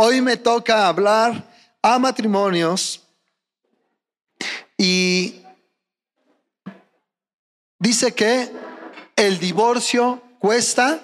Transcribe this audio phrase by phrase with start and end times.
[0.00, 1.42] Hoy me toca hablar
[1.82, 3.02] a matrimonios
[4.76, 5.42] y
[7.80, 8.48] dice que
[9.16, 11.00] el divorcio cuesta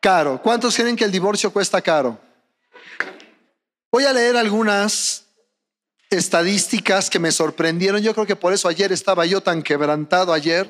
[0.00, 0.42] caro.
[0.42, 2.18] ¿Cuántos creen que el divorcio cuesta caro?
[3.92, 5.26] Voy a leer algunas
[6.10, 8.02] estadísticas que me sorprendieron.
[8.02, 10.68] Yo creo que por eso ayer estaba yo tan quebrantado ayer.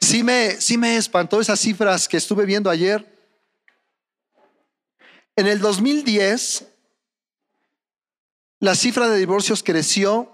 [0.00, 3.04] Sí me, sí me espantó esas cifras que estuve viendo ayer.
[5.34, 6.66] En el 2010,
[8.60, 10.32] la cifra de divorcios creció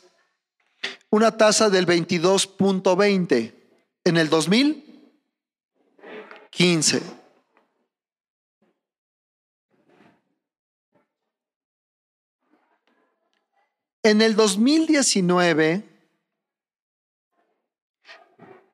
[1.09, 3.53] una tasa del 22.20
[4.05, 7.01] en el 2015.
[14.01, 15.83] En el 2019,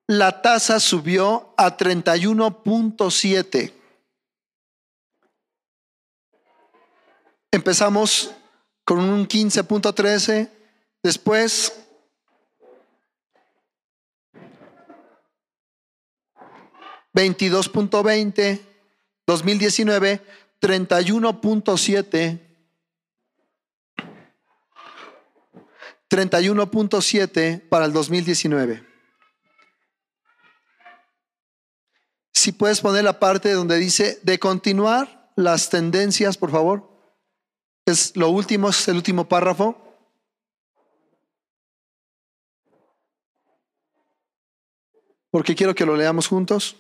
[0.08, 3.75] la tasa subió a 31.7.
[7.56, 8.36] Empezamos
[8.84, 10.50] con un 15.13,
[11.02, 11.72] después
[17.14, 18.60] $22.20,
[19.26, 20.22] 2019
[20.60, 22.40] 31.7,
[26.10, 28.86] 31.7 para el 2019.
[32.34, 36.95] Si puedes poner la parte donde dice de continuar las tendencias, por favor.
[37.86, 39.80] Es lo último, es el último párrafo.
[45.30, 46.78] Porque quiero que lo leamos juntos.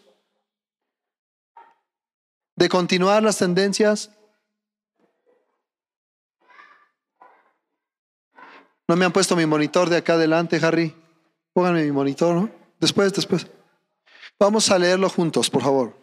[2.55, 4.09] De continuar las tendencias.
[8.87, 10.95] No me han puesto mi monitor de acá adelante, Harry.
[11.53, 12.49] Pónganme mi monitor, ¿no?
[12.79, 13.47] Después, después.
[14.39, 15.97] Vamos a leerlo juntos, por favor.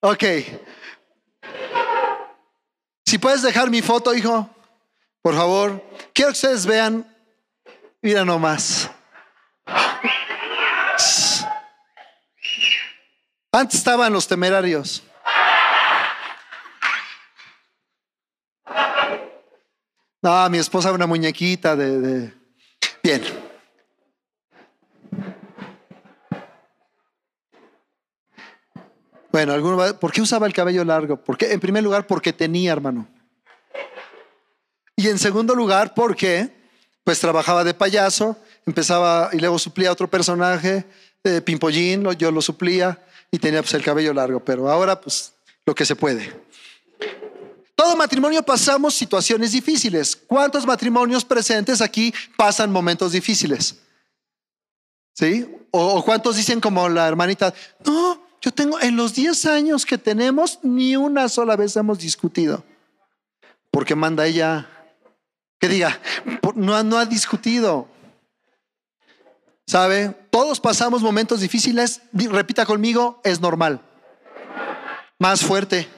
[0.00, 0.24] Ok.
[3.04, 4.50] Si puedes dejar mi foto, hijo,
[5.22, 5.80] por favor.
[6.12, 7.06] Quiero que ustedes vean.
[8.02, 8.90] Mira nomás.
[13.56, 15.02] Antes estaban los temerarios.
[20.20, 22.34] No, mi esposa una muñequita de,
[23.02, 23.22] Bien.
[29.32, 31.16] Bueno, ¿alguno ¿por qué usaba el cabello largo?
[31.16, 33.08] Porque, en primer lugar, porque tenía, hermano.
[34.96, 36.50] Y en segundo lugar, porque
[37.04, 38.36] pues trabajaba de payaso,
[38.66, 40.84] empezaba y luego suplía a otro personaje,
[41.24, 43.00] de Pimpollín, yo lo suplía
[43.36, 45.34] y tenía pues el cabello largo, pero ahora pues
[45.66, 46.32] lo que se puede.
[47.74, 50.16] Todo matrimonio pasamos situaciones difíciles.
[50.16, 53.76] ¿Cuántos matrimonios presentes aquí pasan momentos difíciles?
[55.12, 55.46] ¿Sí?
[55.70, 57.52] O, cuántos dicen como la hermanita,
[57.84, 62.64] no, yo tengo, en los 10 años que tenemos, ni una sola vez hemos discutido.
[63.70, 64.66] Porque manda ella
[65.60, 66.00] que diga,
[66.54, 67.86] no, no ha discutido.
[69.66, 70.14] ¿Sabe?
[70.30, 72.00] Todos pasamos momentos difíciles.
[72.12, 73.80] Repita conmigo, es normal.
[75.18, 75.88] Más fuerte.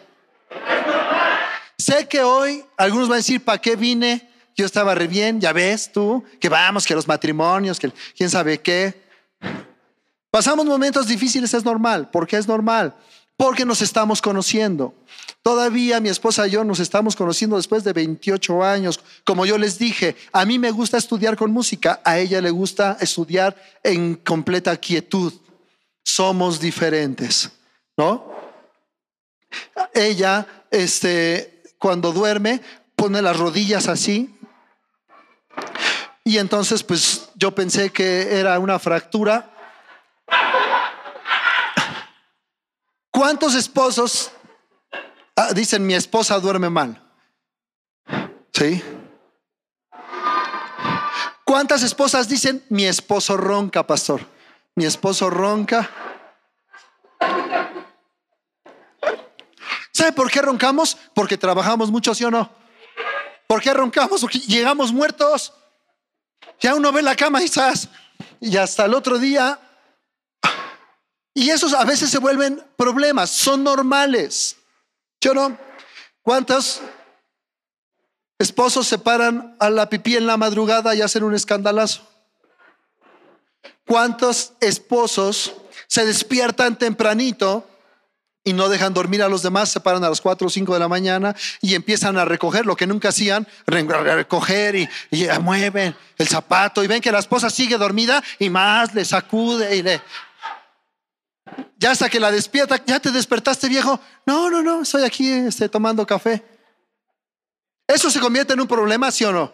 [1.76, 4.28] Sé que hoy algunos van a decir, ¿para qué vine?
[4.56, 8.60] Yo estaba re bien, ya ves tú, que vamos, que los matrimonios, que quién sabe
[8.60, 9.02] qué.
[10.30, 12.10] Pasamos momentos difíciles, es normal.
[12.10, 12.94] ¿Por qué es normal?
[13.38, 14.94] Porque nos estamos conociendo.
[15.42, 18.98] Todavía mi esposa y yo nos estamos conociendo después de 28 años.
[19.24, 22.96] Como yo les dije, a mí me gusta estudiar con música, a ella le gusta
[23.00, 23.54] estudiar
[23.84, 25.32] en completa quietud.
[26.04, 27.48] Somos diferentes,
[27.96, 28.24] ¿no?
[29.94, 32.60] Ella, este, cuando duerme,
[32.96, 34.34] pone las rodillas así.
[36.24, 39.54] Y entonces, pues yo pensé que era una fractura.
[43.18, 44.30] ¿Cuántos esposos
[45.34, 47.02] ah, dicen mi esposa duerme mal?
[48.52, 48.80] ¿Sí?
[51.44, 54.20] ¿Cuántas esposas dicen mi esposo ronca, pastor?
[54.76, 55.90] Mi esposo ronca.
[59.90, 60.96] ¿Sabe por qué roncamos?
[61.12, 62.48] Porque trabajamos mucho, ¿sí o no?
[63.48, 64.20] ¿Por qué roncamos?
[64.20, 65.52] Porque llegamos muertos.
[66.60, 67.88] Ya uno ve la cama estás.
[68.40, 69.58] Y hasta el otro día.
[71.38, 74.56] Y esos a veces se vuelven problemas, son normales.
[75.20, 75.56] ¿Yo no?
[76.20, 76.80] ¿Cuántos
[78.40, 82.02] esposos se paran a la pipí en la madrugada y hacen un escandalazo?
[83.86, 85.54] ¿Cuántos esposos
[85.86, 87.64] se despiertan tempranito
[88.42, 90.80] y no dejan dormir a los demás, se paran a las 4 o 5 de
[90.80, 94.88] la mañana y empiezan a recoger lo que nunca hacían, recoger y,
[95.40, 99.82] mueven el zapato y ven que la esposa sigue dormida y más le sacude y
[99.82, 100.02] le...
[101.78, 104.00] Ya hasta que la despierta, ya te despertaste viejo.
[104.26, 106.44] No, no, no, estoy aquí este, tomando café.
[107.86, 109.52] ¿Eso se convierte en un problema, sí o no?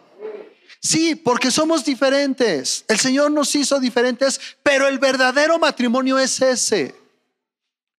[0.81, 2.85] Sí, porque somos diferentes.
[2.89, 6.95] El Señor nos hizo diferentes, pero el verdadero matrimonio es ese.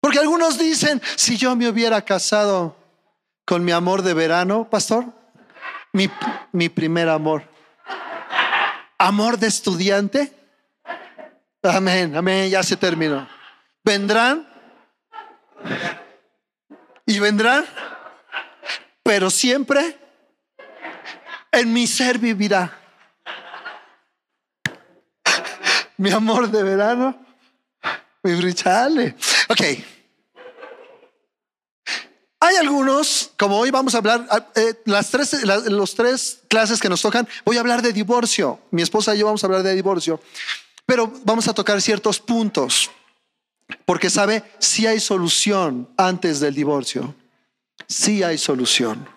[0.02, 2.76] Porque algunos dicen, si yo me hubiera casado
[3.46, 5.06] con mi amor de verano, pastor,
[5.94, 6.10] mi,
[6.52, 7.48] mi primer amor,
[8.98, 10.34] amor de estudiante,
[11.64, 13.35] amén, amén, ya se terminó.
[13.86, 14.48] Vendrán
[17.06, 17.64] y vendrán,
[19.04, 19.96] pero siempre
[21.52, 22.80] en mi ser vivirá.
[25.98, 27.16] Mi amor de verano,
[28.24, 29.16] mi brichale.
[29.50, 29.62] Ok.
[32.40, 36.90] Hay algunos, como hoy vamos a hablar, ah, eh, las tres, los tres clases que
[36.90, 38.60] nos tocan, voy a hablar de divorcio.
[38.72, 40.20] Mi esposa y yo vamos a hablar de divorcio,
[40.88, 42.90] pero vamos a tocar ciertos puntos,
[43.86, 47.16] porque sabe, si hay solución antes del divorcio,
[47.88, 49.08] si hay solución.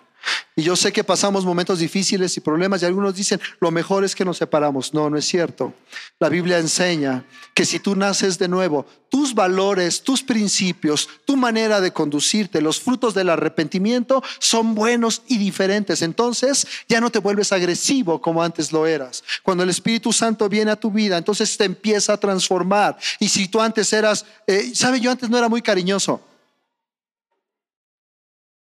[0.55, 4.13] Y yo sé que pasamos momentos difíciles y problemas y algunos dicen, lo mejor es
[4.13, 4.93] que nos separamos.
[4.93, 5.73] No, no es cierto.
[6.19, 11.79] La Biblia enseña que si tú naces de nuevo, tus valores, tus principios, tu manera
[11.79, 16.01] de conducirte, los frutos del arrepentimiento son buenos y diferentes.
[16.01, 19.23] Entonces ya no te vuelves agresivo como antes lo eras.
[19.43, 22.97] Cuando el Espíritu Santo viene a tu vida, entonces te empieza a transformar.
[23.19, 24.99] Y si tú antes eras, eh, ¿sabe?
[24.99, 26.21] Yo antes no era muy cariñoso.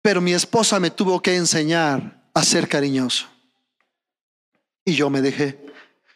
[0.07, 3.27] Pero mi esposa me tuvo que enseñar a ser cariñoso.
[4.85, 5.59] Y yo me dejé.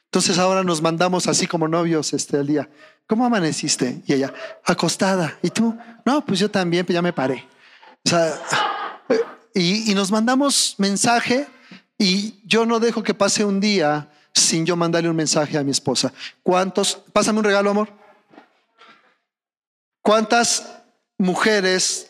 [0.05, 2.71] Entonces ahora nos mandamos así como novios este al día.
[3.09, 4.01] ¿Cómo amaneciste?
[4.07, 4.33] Y ella,
[4.65, 5.37] acostada.
[5.43, 5.77] ¿Y tú?
[6.05, 7.49] No, pues yo también, pues ya me paré.
[8.07, 8.41] O sea,
[9.55, 11.49] y, y nos mandamos mensaje
[11.99, 15.73] y yo no dejo que pase un día sin yo mandarle un mensaje a mi
[15.73, 16.13] esposa.
[16.45, 16.95] ¿Cuántos?
[17.13, 17.89] Pásame un regalo, amor.
[20.01, 20.77] ¿Cuántas
[21.19, 22.10] mujeres?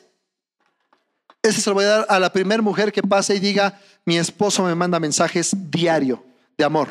[1.43, 4.19] Ese se lo voy a dar a la primera mujer que pase y diga, mi
[4.19, 6.23] esposo me manda mensajes diario
[6.59, 6.89] de amor.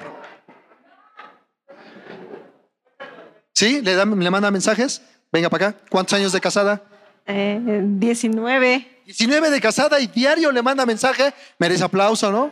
[3.53, 3.81] ¿Sí?
[3.81, 5.01] ¿Le, da- le manda mensajes?
[5.31, 5.79] Venga para acá.
[5.89, 6.81] ¿Cuántos años de casada?
[7.27, 9.01] Eh, 19.
[9.05, 11.33] 19 de casada y diario le manda mensaje.
[11.59, 12.51] Merece aplauso, ¿no?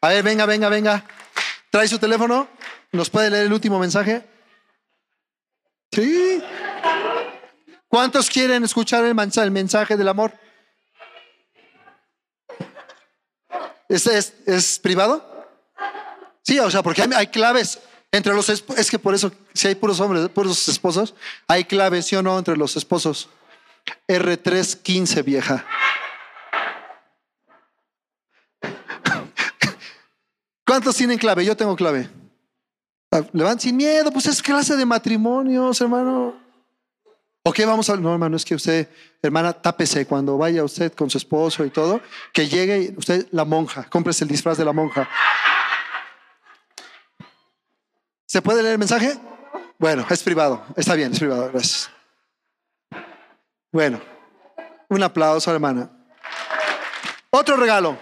[0.00, 1.04] A ver, venga, venga, venga.
[1.70, 2.48] Trae su teléfono.
[2.92, 4.22] ¿Nos puede leer el último mensaje?
[5.90, 6.42] Sí.
[7.88, 10.32] ¿Cuántos quieren escuchar el mensaje, el mensaje del amor?
[13.92, 15.46] ¿Es, privado?
[16.42, 17.78] Sí, o sea, porque hay, claves
[18.10, 21.14] entre los es que por eso si hay puros hombres, puros esposos,
[21.46, 23.28] hay claves, sí o no, entre los esposos.
[24.08, 25.66] R315, vieja.
[30.66, 31.44] ¿Cuántos tienen clave?
[31.44, 32.08] Yo tengo clave.
[33.10, 36.41] Ah, Levanten sin miedo, pues es clase de matrimonios, hermano.
[37.44, 38.88] ¿O qué vamos a No, hermano, es que usted,
[39.20, 42.00] hermana, tápese cuando vaya usted con su esposo y todo,
[42.32, 45.08] que llegue usted, la monja, cómprese el disfraz de la monja.
[48.26, 49.18] ¿Se puede leer el mensaje?
[49.78, 50.64] Bueno, es privado.
[50.76, 51.50] Está bien, es privado.
[51.52, 51.90] Gracias.
[53.72, 54.00] Bueno,
[54.88, 55.90] un aplauso, hermana.
[57.30, 57.98] Otro regalo.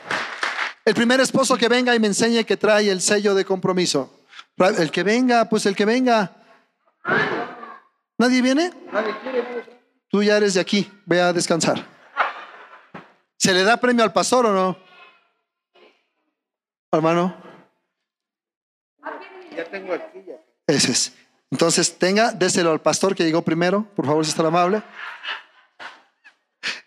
[0.85, 4.25] El primer esposo que venga y me enseñe que trae el sello de compromiso.
[4.59, 6.37] El que venga, pues el que venga.
[8.21, 8.71] ¿Nadie viene?
[10.11, 11.83] Tú ya eres de aquí, ve a descansar.
[13.39, 14.77] ¿Se le da premio al pastor o no?
[16.93, 17.35] Hermano.
[20.67, 21.15] Ese es.
[21.51, 24.83] Entonces, tenga, déselo al pastor que llegó primero, por favor, si está amable.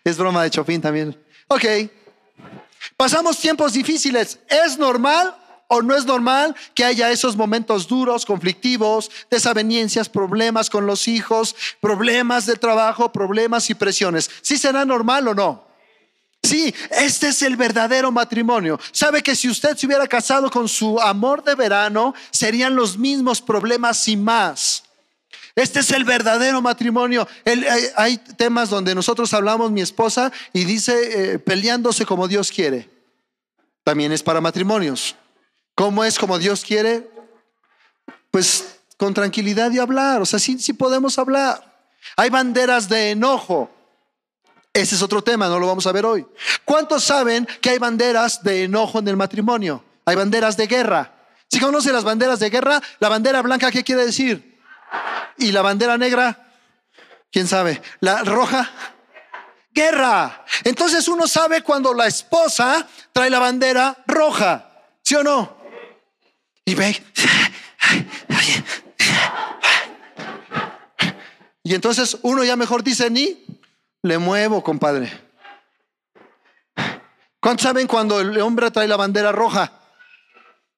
[0.04, 1.20] Es broma de Chopin también.
[1.48, 1.64] Ok.
[2.96, 4.38] Pasamos tiempos difíciles.
[4.48, 5.34] ¿Es normal
[5.68, 11.54] o no es normal que haya esos momentos duros, conflictivos, desavenencias, problemas con los hijos,
[11.80, 14.30] problemas de trabajo, problemas y presiones?
[14.42, 15.64] ¿Sí será normal o no?
[16.44, 18.78] Sí, este es el verdadero matrimonio.
[18.92, 23.40] Sabe que si usted se hubiera casado con su amor de verano, serían los mismos
[23.40, 24.84] problemas y más.
[25.56, 27.26] Este es el verdadero matrimonio.
[27.46, 32.90] Hay, hay temas donde nosotros hablamos, mi esposa, y dice eh, peleándose como Dios quiere.
[33.82, 35.16] También es para matrimonios.
[35.74, 37.10] ¿Cómo es como Dios quiere?
[38.30, 40.22] Pues con tranquilidad y hablar.
[40.22, 41.74] O sea, sí, sí podemos hablar.
[42.16, 43.70] Hay banderas de enojo.
[44.72, 46.26] Ese es otro tema, no lo vamos a ver hoy.
[46.64, 49.84] ¿Cuántos saben que hay banderas de enojo en el matrimonio?
[50.04, 51.12] Hay banderas de guerra.
[51.48, 54.60] Si conoce las banderas de guerra, la bandera blanca, ¿qué quiere decir?
[55.38, 56.52] ¿Y la bandera negra?
[57.30, 57.80] ¿Quién sabe?
[58.00, 58.70] ¿La roja?
[59.72, 60.44] Guerra.
[60.64, 64.70] Entonces uno sabe cuando la esposa trae la bandera roja,
[65.02, 65.63] ¿sí o no?
[66.64, 67.02] Y ve.
[71.62, 73.44] Y entonces uno ya mejor dice ni
[74.02, 75.10] le muevo, compadre.
[77.40, 79.72] ¿Cuántos saben cuando el hombre trae la bandera roja?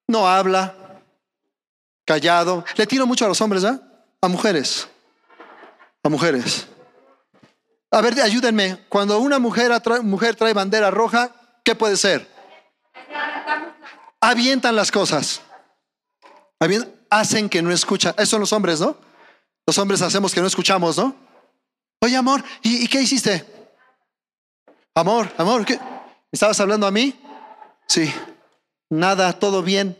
[0.07, 0.73] No habla,
[2.05, 2.63] callado.
[2.75, 3.79] Le tiro mucho a los hombres, ¿ah?
[4.21, 4.87] A mujeres.
[6.03, 6.67] A mujeres.
[7.91, 8.85] A ver, ayúdenme.
[8.89, 11.31] Cuando una mujer, atra- mujer trae bandera roja,
[11.63, 12.29] ¿qué puede ser?
[14.21, 15.41] Avientan las cosas.
[16.59, 18.13] Avien- hacen que no escuchan.
[18.17, 18.97] Esos son los hombres, ¿no?
[19.65, 21.15] Los hombres hacemos que no escuchamos, ¿no?
[22.01, 23.45] Oye, amor, ¿y, y qué hiciste?
[24.95, 25.79] Amor, amor, ¿qué?
[26.31, 27.19] ¿Estabas hablando a mí?
[27.87, 28.11] Sí.
[28.89, 29.97] Nada, todo bien.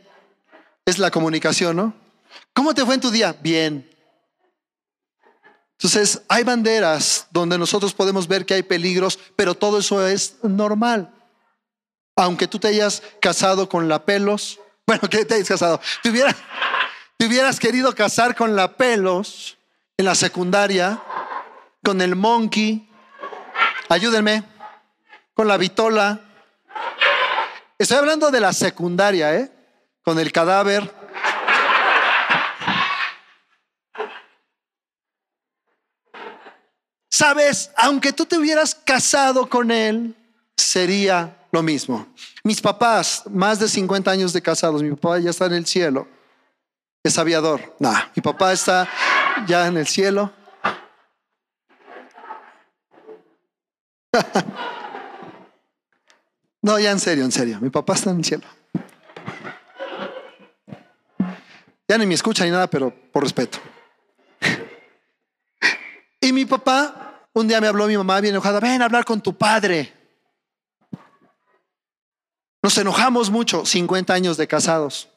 [0.86, 1.94] Es la comunicación, ¿no?
[2.54, 3.34] ¿Cómo te fue en tu día?
[3.42, 3.90] Bien.
[5.74, 11.14] Entonces, hay banderas donde nosotros podemos ver que hay peligros, pero todo eso es normal.
[12.16, 17.60] Aunque tú te hayas casado con la pelos, bueno, que te hayas casado, te hubieras,
[17.60, 19.58] querido casar con la pelos
[19.98, 21.04] en la secundaria,
[21.84, 22.90] con el monkey,
[23.90, 24.44] ayúdenme,
[25.34, 26.22] con la vitola.
[27.78, 29.52] Estoy hablando de la secundaria, ¿eh?
[30.04, 30.90] Con el cadáver.
[37.10, 40.16] Sabes, aunque tú te hubieras casado con él,
[40.58, 42.08] sería lo mismo.
[42.44, 46.08] Mis papás, más de 50 años de casados, mi papá ya está en el cielo,
[47.04, 47.76] es aviador.
[47.80, 48.90] Nah, mi papá está
[49.48, 50.32] ya en el cielo.
[56.60, 57.60] No, ya en serio, en serio.
[57.62, 58.44] Mi papá está en el cielo.
[61.88, 63.60] Ya ni me escucha ni nada, pero por respeto.
[66.20, 69.22] Y mi papá, un día me habló mi mamá bien enojada, ven a hablar con
[69.22, 69.94] tu padre.
[72.68, 75.08] Nos enojamos mucho, 50 años de casados.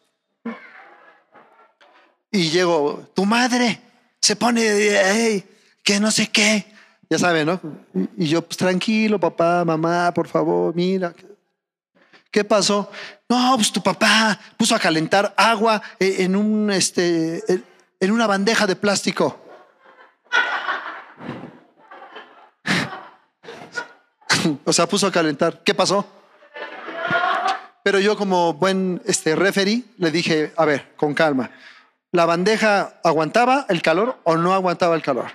[2.30, 3.80] Y llego, tu madre
[4.21, 5.45] se pone,
[5.83, 6.73] que no sé qué.
[7.11, 7.61] Ya saben, ¿no?
[8.16, 11.12] Y yo, pues tranquilo, papá, mamá, por favor, mira.
[12.30, 12.88] ¿Qué pasó?
[13.28, 17.42] No, pues tu papá puso a calentar agua en un este
[17.99, 19.40] en una bandeja de plástico.
[24.64, 25.64] o sea, puso a calentar.
[25.64, 26.19] ¿Qué pasó?
[27.82, 31.50] Pero yo como buen este referee le dije, a ver, con calma.
[32.12, 35.30] ¿La bandeja aguantaba el calor o no aguantaba el calor?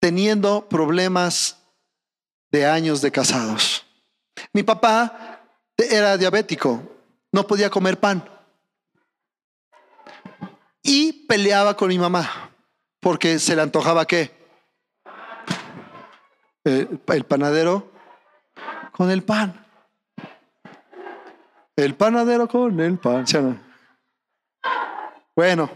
[0.00, 1.58] Teniendo problemas
[2.50, 3.84] de años de casados.
[4.52, 5.40] Mi papá
[5.76, 6.82] era diabético,
[7.32, 8.28] no podía comer pan.
[10.82, 12.50] Y peleaba con mi mamá
[13.00, 14.32] porque se le antojaba qué?
[16.66, 17.92] El, el panadero
[18.90, 19.64] con el pan.
[21.76, 23.24] El panadero con el pan.
[23.24, 23.60] ¿sí o no?
[25.36, 25.70] Bueno.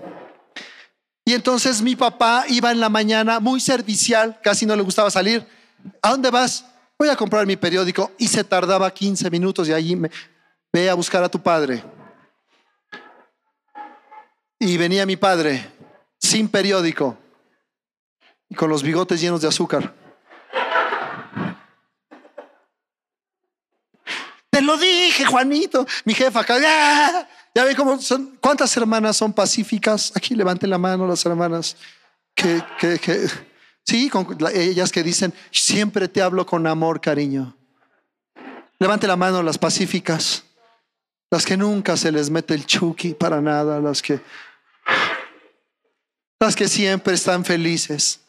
[1.24, 5.46] Y entonces mi papá iba en la mañana muy servicial, casi no le gustaba salir.
[6.02, 6.66] ¿A dónde vas?
[6.98, 10.10] Voy a comprar mi periódico y se tardaba 15 minutos y allí me
[10.72, 11.84] ve a buscar a tu padre.
[14.58, 15.70] Y venía mi padre
[16.18, 17.16] sin periódico
[18.48, 19.99] y con los bigotes llenos de azúcar.
[24.60, 27.26] Te lo dije, Juanito, mi jefa acá.
[27.54, 30.12] Ya ven cómo son, cuántas hermanas son pacíficas.
[30.14, 31.78] Aquí levanten la mano las hermanas
[32.34, 33.26] que, que, que
[33.86, 37.56] sí, con, ellas que dicen siempre te hablo con amor, cariño.
[38.78, 40.44] Levante la mano las pacíficas,
[41.30, 44.20] las que nunca se les mete el chuki para nada, las que
[46.38, 48.20] las que siempre están felices.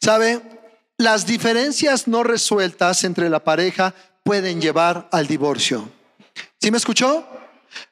[0.00, 0.55] ¿Sabe?
[0.98, 5.90] Las diferencias no resueltas entre la pareja pueden llevar al divorcio.
[6.58, 7.26] ¿Sí me escuchó?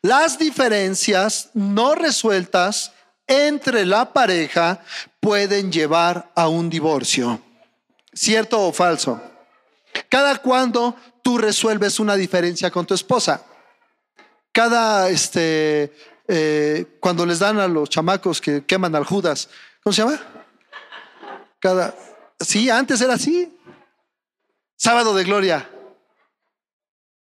[0.00, 2.92] Las diferencias no resueltas
[3.26, 4.82] entre la pareja
[5.20, 7.40] pueden llevar a un divorcio.
[8.12, 9.20] ¿Cierto o falso?
[10.08, 13.42] Cada cuando tú resuelves una diferencia con tu esposa.
[14.50, 15.92] Cada, este,
[16.26, 19.48] eh, cuando les dan a los chamacos que queman al Judas,
[19.82, 20.20] ¿cómo se llama?
[21.58, 21.94] Cada,
[22.40, 23.56] sí, antes era así.
[24.76, 25.70] Sábado de gloria.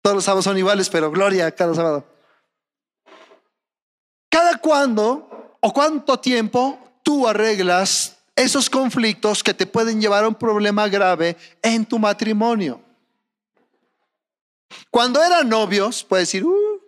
[0.03, 2.05] Todos los sábados son iguales, pero gloria cada sábado.
[4.31, 10.35] Cada cuándo o cuánto tiempo tú arreglas esos conflictos que te pueden llevar a un
[10.35, 12.81] problema grave en tu matrimonio.
[14.90, 16.81] Cuando eran novios, puedes decir, uh,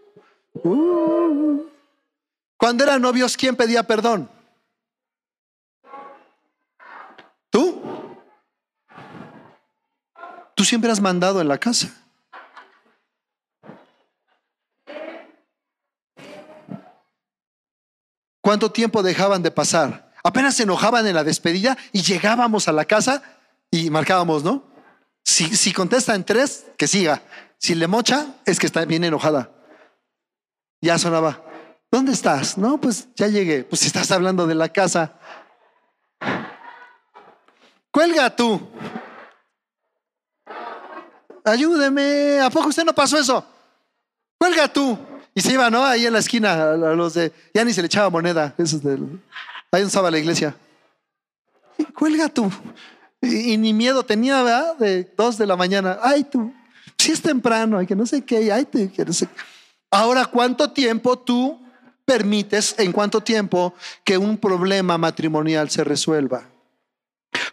[0.65, 1.71] uh.
[2.57, 4.31] cuando eran novios, ¿quién pedía perdón?
[7.51, 7.83] ¿Tú?
[10.62, 11.90] Tú siempre has mandado en la casa.
[18.40, 20.12] ¿Cuánto tiempo dejaban de pasar?
[20.22, 23.25] Apenas se enojaban en la despedida y llegábamos a la casa
[23.72, 24.62] y marcábamos, ¿no?
[25.25, 27.22] Si, si contesta en tres, que siga.
[27.59, 29.51] Si le mocha, es que está bien enojada.
[30.81, 31.42] Ya sonaba.
[31.90, 32.57] ¿Dónde estás?
[32.57, 33.64] No, pues ya llegué.
[33.64, 35.18] Pues estás hablando de la casa.
[37.90, 38.70] Cuelga tú.
[41.45, 42.41] Ayúdeme.
[42.41, 43.45] ¿A poco usted no pasó eso?
[44.39, 44.99] Cuelga tú.
[45.35, 45.85] Y se iba, ¿no?
[45.85, 47.33] Ahí en la esquina, a los de.
[47.55, 48.55] Ya ni se le echaba moneda.
[48.59, 49.21] Eso es del.
[49.71, 50.55] Ahí donde estaba la iglesia.
[51.95, 52.51] Cuelga tú.
[53.21, 54.77] Y, ni miedo tenía, ¿verdad?
[54.77, 55.99] De dos de la mañana.
[56.03, 56.53] Ay, tú.
[56.99, 58.53] Si es temprano, hay que no sé qué.
[58.53, 59.29] Ay, te, que no sé.
[59.91, 61.61] Ahora, ¿cuánto tiempo tú
[62.05, 63.75] permites, en cuánto tiempo,
[64.05, 66.45] que un problema matrimonial se resuelva?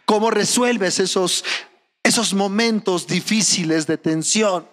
[0.04, 1.44] ¿Cómo resuelves esos,
[2.10, 4.66] esos momentos difíciles de tensión?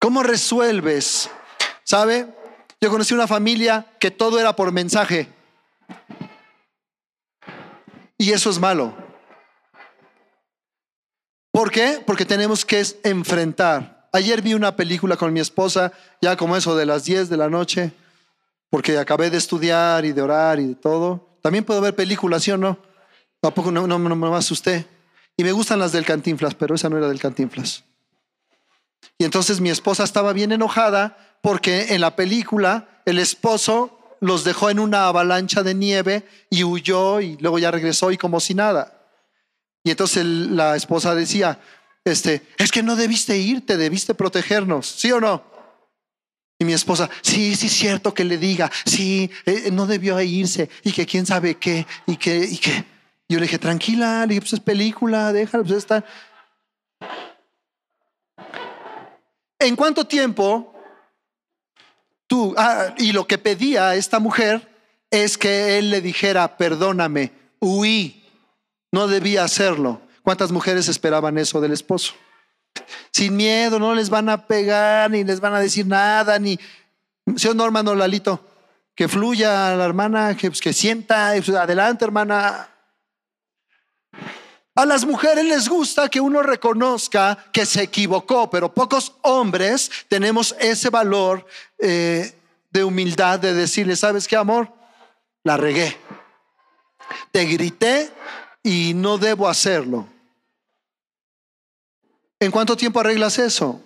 [0.00, 1.28] ¿Cómo resuelves?
[1.82, 2.32] ¿Sabe?
[2.80, 5.28] Yo conocí una familia que todo era por mensaje.
[8.16, 8.94] Y eso es malo.
[11.50, 12.00] ¿Por qué?
[12.06, 14.08] Porque tenemos que enfrentar.
[14.12, 17.50] Ayer vi una película con mi esposa, ya como eso de las 10 de la
[17.50, 17.92] noche,
[18.70, 21.38] porque acabé de estudiar y de orar y de todo.
[21.42, 22.78] También puedo ver películas, ¿sí o no?
[23.40, 24.86] Tampoco no, no, no me asusté.
[25.36, 27.84] Y me gustan las del Cantinflas, pero esa no era del Cantinflas.
[29.18, 34.70] Y entonces mi esposa estaba bien enojada porque en la película el esposo los dejó
[34.70, 38.96] en una avalancha de nieve y huyó y luego ya regresó y como si nada.
[39.84, 41.60] Y entonces la esposa decía,
[42.04, 45.44] este, es que no debiste irte, debiste protegernos, ¿sí o no?
[46.58, 50.70] Y mi esposa, sí, sí, es cierto que le diga, sí, eh, no debió irse
[50.82, 52.95] y que quién sabe qué y que, y que.
[53.28, 56.04] Yo le dije, tranquila, le dije, pues es película, déjalo, pues está.
[59.58, 60.74] ¿En cuánto tiempo
[62.26, 64.68] tú, ah, y lo que pedía a esta mujer
[65.10, 68.24] es que él le dijera, perdóname, huí,
[68.92, 70.00] no debía hacerlo.
[70.22, 72.14] ¿Cuántas mujeres esperaban eso del esposo?
[73.12, 76.58] Sin miedo, no les van a pegar, ni les van a decir nada, ni...
[77.36, 78.40] Señor Norma, no, Lalito,
[78.94, 82.68] que fluya la hermana, que, pues, sienta, pues, adelante hermana.
[84.76, 90.54] A las mujeres les gusta que uno reconozca que se equivocó, pero pocos hombres tenemos
[90.60, 91.46] ese valor
[91.78, 92.38] eh,
[92.70, 94.70] de humildad de decirle, ¿sabes qué, amor?
[95.44, 95.96] La regué.
[97.32, 98.10] Te grité
[98.62, 100.06] y no debo hacerlo.
[102.38, 103.80] ¿En cuánto tiempo arreglas eso?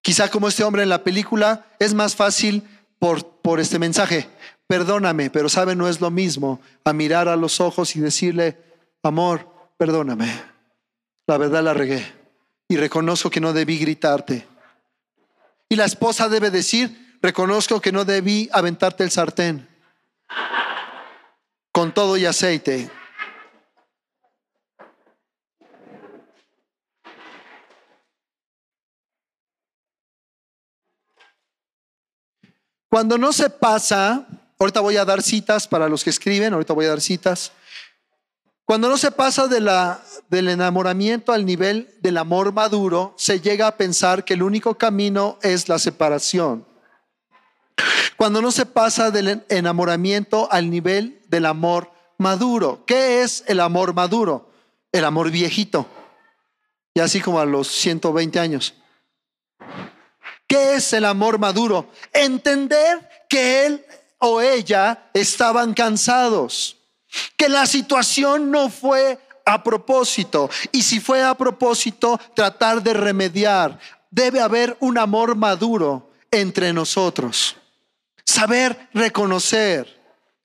[0.00, 2.62] Quizá como este hombre en la película es más fácil
[3.00, 4.30] por, por este mensaje.
[4.68, 8.69] Perdóname, pero sabe, no es lo mismo a mirar a los ojos y decirle,
[9.02, 10.30] amor, perdóname.
[11.26, 12.04] La verdad la regué
[12.68, 14.46] y reconozco que no debí gritarte.
[15.68, 19.68] Y la esposa debe decir, reconozco que no debí aventarte el sartén
[21.72, 22.90] con todo y aceite.
[32.88, 34.26] Cuando no se pasa,
[34.58, 37.52] ahorita voy a dar citas para los que escriben, ahorita voy a dar citas.
[38.70, 44.24] Cuando no se pasa del enamoramiento al nivel del amor maduro, se llega a pensar
[44.24, 46.64] que el único camino es la separación.
[48.16, 52.84] Cuando no se pasa del enamoramiento al nivel del amor maduro.
[52.86, 54.52] ¿Qué es el amor maduro?
[54.92, 55.88] El amor viejito.
[56.94, 58.74] Y así como a los 120 años.
[60.46, 61.88] ¿Qué es el amor maduro?
[62.12, 63.84] Entender que él
[64.18, 66.76] o ella estaban cansados,
[67.36, 73.78] que la situación no fue a propósito y si fue a propósito, tratar de remediar.
[74.10, 77.56] Debe haber un amor maduro entre nosotros.
[78.24, 79.98] Saber reconocer.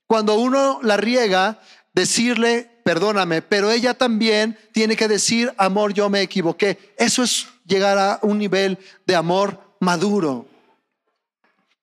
[0.08, 1.60] Cuando uno la riega,
[1.94, 6.94] decirle, perdóname, pero ella también tiene que decir, amor, yo me equivoqué.
[6.98, 10.48] Eso es llegar a un nivel de amor maduro,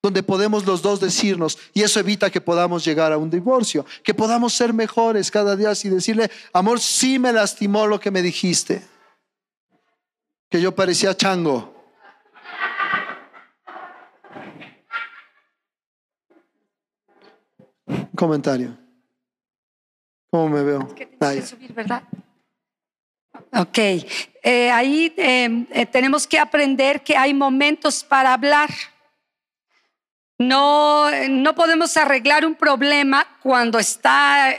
[0.02, 4.12] donde podemos los dos decirnos, y eso evita que podamos llegar a un divorcio, que
[4.12, 8.82] podamos ser mejores cada día y decirle, amor, sí me lastimó lo que me dijiste,
[10.50, 11.72] que yo parecía chango.
[18.14, 18.78] comentario.
[20.30, 20.88] ¿Cómo me veo?
[23.54, 28.70] Ok, eh, ahí em, eh, tenemos que aprender que hay momentos para hablar.
[30.38, 34.55] No, no podemos arreglar un problema cuando está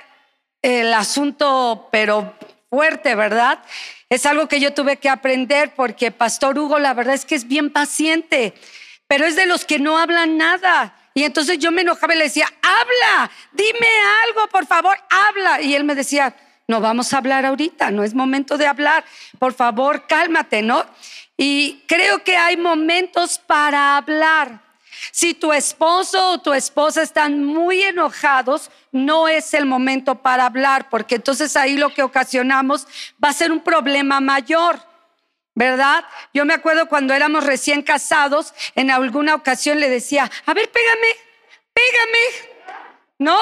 [0.61, 2.35] el asunto, pero
[2.69, 3.59] fuerte, ¿verdad?
[4.09, 7.47] Es algo que yo tuve que aprender porque Pastor Hugo, la verdad es que es
[7.47, 8.53] bien paciente,
[9.07, 10.95] pero es de los que no hablan nada.
[11.13, 13.87] Y entonces yo me enojaba y le decía, habla, dime
[14.25, 15.61] algo, por favor, habla.
[15.61, 16.35] Y él me decía,
[16.67, 19.03] no vamos a hablar ahorita, no es momento de hablar,
[19.37, 20.85] por favor, cálmate, ¿no?
[21.37, 24.62] Y creo que hay momentos para hablar.
[25.11, 30.89] Si tu esposo o tu esposa están muy enojados, no es el momento para hablar,
[30.89, 32.87] porque entonces ahí lo que ocasionamos
[33.23, 34.79] va a ser un problema mayor.
[35.55, 36.03] ¿Verdad?
[36.33, 41.07] Yo me acuerdo cuando éramos recién casados, en alguna ocasión le decía, a ver, pégame,
[41.73, 42.53] pégame,
[43.19, 43.39] ¿no?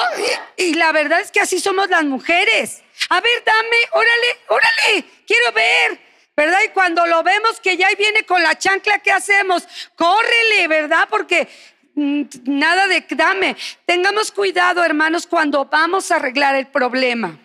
[0.58, 2.82] Y, la verdad es que así somos las mujeres.
[3.08, 6.00] A ver, dame, órale, órale, quiero ver,
[6.36, 6.58] ¿verdad?
[6.64, 9.66] Y cuando lo vemos que ya viene con la chancla, ¿qué hacemos?
[9.96, 11.08] Córrele, ¿verdad?
[11.10, 11.48] Porque
[11.94, 13.56] mm, nada de dame.
[13.86, 17.38] Tengamos cuidado, hermanos, cuando vamos a arreglar el problema.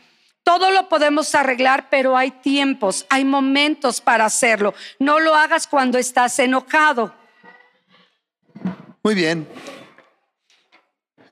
[0.43, 4.73] Todo lo podemos arreglar, pero hay tiempos, hay momentos para hacerlo.
[4.97, 7.13] No lo hagas cuando estás enojado.
[9.03, 9.47] Muy bien.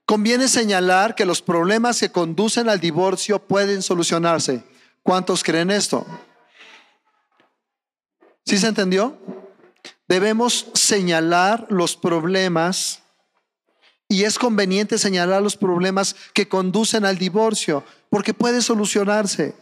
[0.05, 4.63] Conviene señalar que los problemas que conducen al divorcio pueden solucionarse.
[5.01, 6.05] ¿Cuántos creen esto?
[8.45, 9.17] ¿Sí se entendió?
[10.07, 13.01] Debemos señalar los problemas
[14.07, 19.55] y es conveniente señalar los problemas que conducen al divorcio porque puede solucionarse.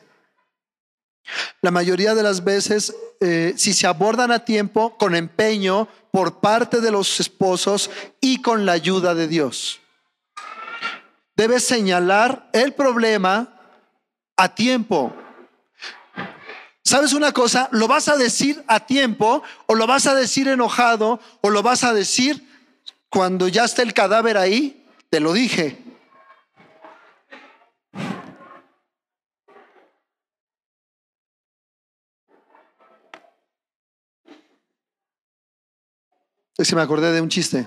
[1.62, 6.82] La mayoría de las veces, eh, si se abordan a tiempo, con empeño por parte
[6.82, 9.80] de los esposos y con la ayuda de Dios
[11.36, 13.60] debes señalar el problema
[14.38, 15.14] a tiempo.
[16.86, 17.70] ¿Sabes una cosa?
[17.72, 21.84] Lo vas a decir a tiempo o lo vas a decir enojado o lo vas
[21.86, 22.46] a decir
[23.10, 24.86] cuando ya está el cadáver ahí.
[25.10, 25.82] Te lo dije.
[36.58, 37.66] Es que me acordé de un chiste.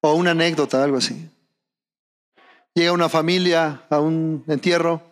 [0.00, 1.30] O una anécdota, algo así.
[2.74, 5.07] Llega una familia a un entierro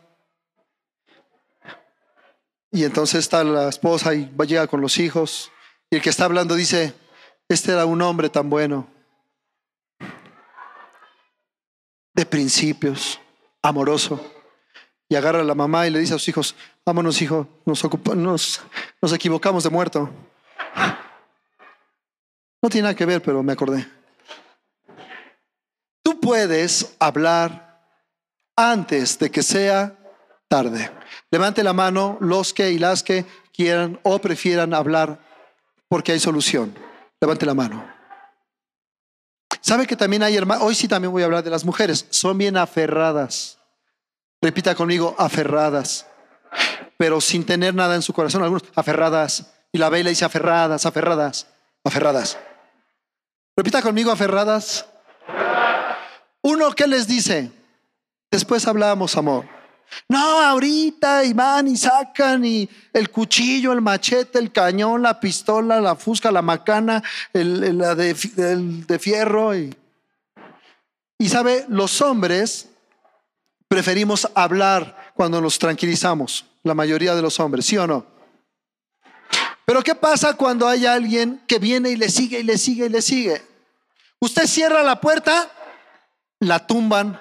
[2.77, 5.51] y entonces está la esposa y va llega con los hijos
[5.89, 6.93] y el que está hablando dice,
[7.49, 8.87] este era un hombre tan bueno,
[12.13, 13.19] de principios,
[13.63, 14.21] amoroso.
[15.09, 17.83] Y agarra a la mamá y le dice a sus hijos, vámonos hijo, nos,
[18.15, 18.61] nos,
[19.01, 20.11] nos equivocamos de muerto.
[22.61, 23.87] No tiene nada que ver, pero me acordé.
[26.03, 27.81] Tú puedes hablar
[28.55, 29.96] antes de que sea
[30.49, 30.91] tarde.
[31.31, 35.21] Levante la mano los que y las que quieran o prefieran hablar
[35.89, 36.75] porque hay solución.
[37.21, 37.97] Levante la mano.
[39.61, 40.65] ¿Sabe que también hay hermanos?
[40.65, 42.07] Hoy sí también voy a hablar de las mujeres.
[42.11, 43.59] Son bien aferradas.
[44.41, 46.07] Repita conmigo, aferradas.
[46.97, 48.43] Pero sin tener nada en su corazón.
[48.43, 49.53] Algunos aferradas.
[49.73, 51.49] Y la vela dice aferradas, aferradas,
[51.85, 52.39] aferradas.
[53.57, 54.87] Repita conmigo, aferradas.
[56.43, 57.51] Uno, ¿qué les dice?
[58.31, 59.56] Después hablamos, amor.
[60.09, 65.81] No, ahorita y van y sacan y el cuchillo, el machete, el cañón, la pistola,
[65.81, 69.57] la fusca, la macana, el, la de, de, fierro.
[69.57, 69.75] Y,
[71.19, 72.69] y sabe, los hombres
[73.69, 78.07] preferimos hablar cuando nos tranquilizamos, la mayoría de los hombres, ¿sí o no?
[79.65, 82.89] Pero ¿qué pasa cuando hay alguien que viene y le sigue y le sigue y
[82.89, 83.43] le sigue?
[84.21, 85.51] Usted cierra la puerta
[86.41, 87.21] la tumban.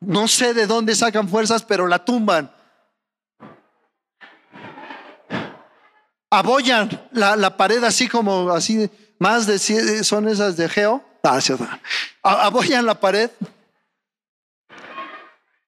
[0.00, 2.50] No sé de dónde sacan fuerzas, pero la tumban.
[6.30, 11.04] Abollan la, pared así como así, más de son esas de Geo.
[12.22, 13.30] Ah, Abollan la pared.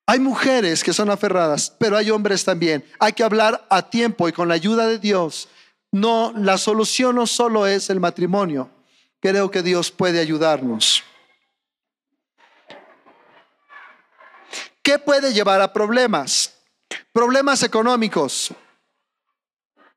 [0.06, 2.84] Hay mujeres que son aferradas, pero hay hombres también.
[2.98, 5.48] Hay que hablar a tiempo y con la ayuda de Dios.
[5.92, 8.70] No, la solución no solo es el matrimonio.
[9.20, 11.04] Creo que Dios puede ayudarnos.
[14.90, 16.52] ¿Qué puede llevar a problemas?
[17.12, 18.52] Problemas económicos.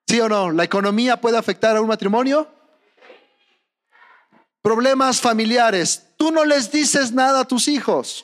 [0.08, 0.52] ¿Sí o no?
[0.52, 2.48] ¿La economía puede afectar a un matrimonio?
[4.62, 6.10] Problemas familiares.
[6.16, 8.24] Tú no les dices nada a tus hijos.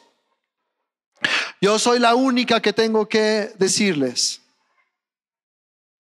[1.59, 4.39] Yo soy la única que tengo que decirles.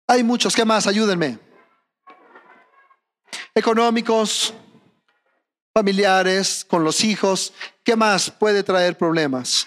[0.06, 0.54] Hay muchos.
[0.54, 0.86] ¿Qué más?
[0.86, 1.40] Ayúdenme.
[3.56, 4.54] Económicos,
[5.74, 7.54] familiares, con los hijos.
[7.86, 9.66] ¿Qué más puede traer problemas?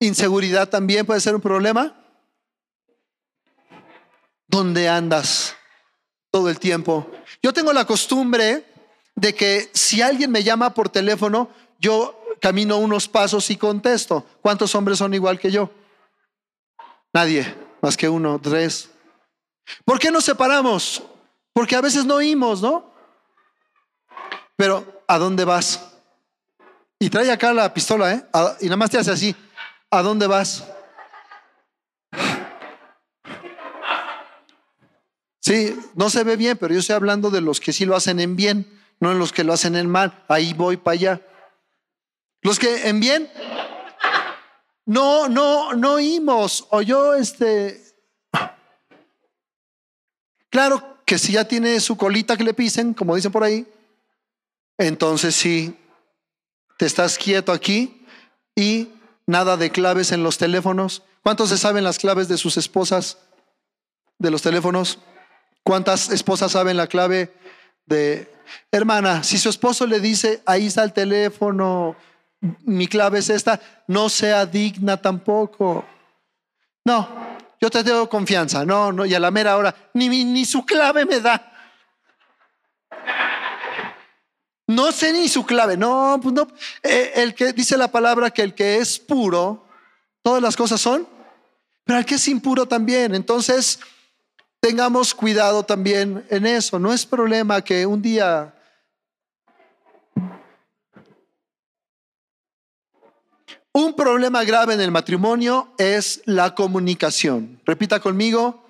[0.00, 1.94] Inseguridad también puede ser un problema.
[4.48, 5.54] ¿Dónde andas
[6.30, 7.08] todo el tiempo?
[7.42, 8.64] Yo tengo la costumbre
[9.14, 14.26] de que si alguien me llama por teléfono, yo camino unos pasos y contesto.
[14.40, 15.70] ¿Cuántos hombres son igual que yo?
[17.12, 18.90] Nadie, más que uno, tres.
[19.84, 21.02] ¿Por qué nos separamos?
[21.52, 22.90] Porque a veces no oímos, ¿no?
[24.56, 25.92] Pero, ¿a dónde vas?
[26.98, 28.24] Y trae acá la pistola, ¿eh?
[28.60, 29.36] Y nada más te hace así.
[29.90, 30.64] ¿A dónde vas?
[35.40, 38.20] Sí, no se ve bien, pero yo estoy hablando de los que sí lo hacen
[38.20, 40.24] en bien, no en los que lo hacen en mal.
[40.28, 41.26] Ahí voy para allá.
[42.42, 43.28] Los que en bien,
[44.86, 46.68] no, no, no oímos.
[46.70, 47.82] O yo, este.
[50.50, 53.66] Claro que si ya tiene su colita que le pisen, como dicen por ahí,
[54.78, 55.76] entonces sí,
[56.76, 58.06] te estás quieto aquí
[58.54, 58.88] y
[59.30, 61.02] nada de claves en los teléfonos.
[61.22, 63.18] ¿Cuántos se saben las claves de sus esposas
[64.18, 64.98] de los teléfonos?
[65.62, 67.32] ¿Cuántas esposas saben la clave
[67.86, 68.30] de,
[68.72, 71.96] hermana, si su esposo le dice, ahí está el teléfono,
[72.64, 75.84] mi clave es esta, no sea digna tampoco.
[76.84, 77.08] No,
[77.60, 81.04] yo te tengo confianza, no, no, y a la mera hora, ni, ni su clave
[81.04, 81.49] me da.
[84.70, 85.76] No sé ni su clave.
[85.76, 86.46] No, pues no.
[86.84, 89.64] Eh, el que dice la palabra que el que es puro,
[90.22, 91.08] todas las cosas son,
[91.82, 93.16] pero el que es impuro también.
[93.16, 93.80] Entonces,
[94.60, 96.78] tengamos cuidado también en eso.
[96.78, 98.54] No es problema que un día
[103.72, 107.60] Un problema grave en el matrimonio es la comunicación.
[107.64, 108.64] Repita conmigo,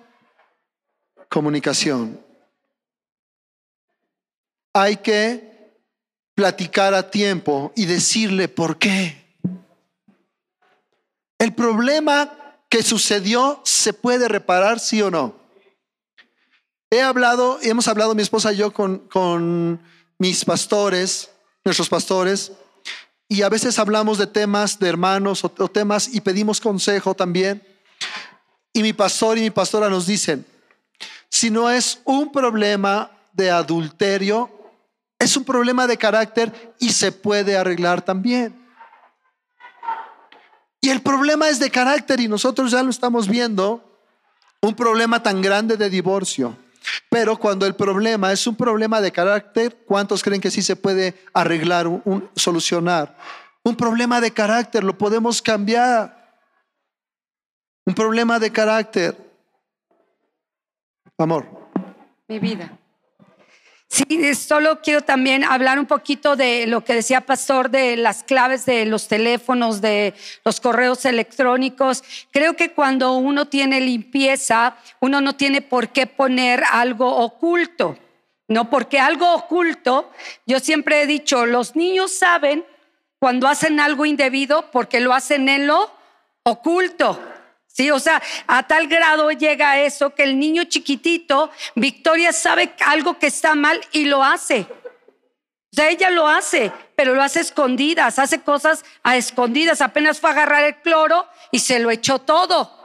[1.27, 2.19] comunicación.
[4.73, 5.50] Hay que
[6.41, 9.15] platicar a tiempo y decirle por qué.
[11.37, 12.31] El problema
[12.67, 15.35] que sucedió se puede reparar, sí o no.
[16.89, 19.79] He hablado, hemos hablado mi esposa y yo con, con
[20.17, 21.29] mis pastores,
[21.63, 22.53] nuestros pastores,
[23.29, 27.61] y a veces hablamos de temas de hermanos o, o temas y pedimos consejo también.
[28.73, 30.43] Y mi pastor y mi pastora nos dicen,
[31.29, 34.60] si no es un problema de adulterio,
[35.21, 38.59] es un problema de carácter y se puede arreglar también.
[40.81, 43.87] Y el problema es de carácter y nosotros ya lo estamos viendo,
[44.61, 46.57] un problema tan grande de divorcio.
[47.07, 51.13] Pero cuando el problema es un problema de carácter, ¿cuántos creen que sí se puede
[51.33, 51.85] arreglar,
[52.35, 53.15] solucionar?
[53.63, 56.35] Un problema de carácter lo podemos cambiar.
[57.85, 59.15] Un problema de carácter.
[61.15, 61.45] Amor.
[62.27, 62.80] Mi vida.
[63.91, 68.65] Sí, solo quiero también hablar un poquito de lo que decía Pastor de las claves
[68.65, 70.13] de los teléfonos, de
[70.45, 72.01] los correos electrónicos.
[72.31, 77.97] Creo que cuando uno tiene limpieza, uno no tiene por qué poner algo oculto,
[78.47, 78.69] ¿no?
[78.69, 80.09] Porque algo oculto,
[80.45, 82.63] yo siempre he dicho, los niños saben
[83.19, 85.91] cuando hacen algo indebido porque lo hacen en lo
[86.43, 87.19] oculto.
[87.73, 93.17] Sí, o sea, a tal grado llega eso que el niño chiquitito, Victoria sabe algo
[93.17, 94.67] que está mal y lo hace.
[95.73, 99.79] O sea, ella lo hace, pero lo hace escondidas, hace cosas a escondidas.
[99.79, 102.80] Apenas fue a agarrar el cloro y se lo echó todo.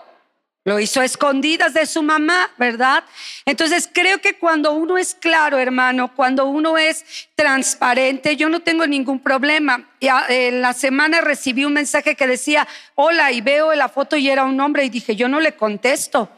[0.67, 3.05] Lo hizo a escondidas de su mamá, ¿verdad?
[3.45, 8.85] Entonces creo que cuando uno es claro, hermano, cuando uno es transparente, yo no tengo
[8.85, 9.89] ningún problema.
[10.01, 14.29] Y en la semana recibí un mensaje que decía, hola, y veo la foto y
[14.29, 16.29] era un hombre y dije, yo no le contesto.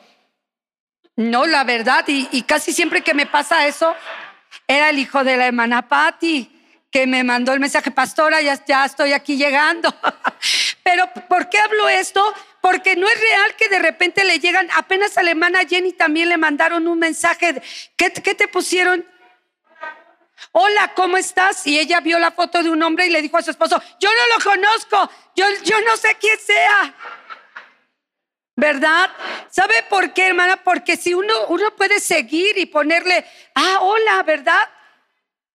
[1.17, 3.95] No, la verdad, y, casi siempre que me pasa eso,
[4.67, 6.55] era el hijo de la hermana Patti
[6.91, 9.95] que me mandó el mensaje, pastora, ya estoy aquí llegando.
[10.83, 12.23] Pero ¿por qué hablo esto?
[12.71, 16.29] Porque no es real que de repente le llegan, apenas a la hermana Jenny también
[16.29, 17.63] le mandaron un mensaje,
[17.97, 19.07] ¿qué, qué te pusieron?
[20.53, 21.67] Hola, ¿cómo estás?
[21.67, 24.11] Y ella vio la foto de un hombre y le dijo a su esposo, yo
[24.11, 26.95] no lo conozco, yo, yo no sé quién sea.
[28.55, 29.13] ¿Verdad?
[29.49, 30.63] ¿Sabe por qué, hermana?
[30.63, 34.61] Porque si uno, uno puede seguir y ponerle, ah, hola, ¿verdad?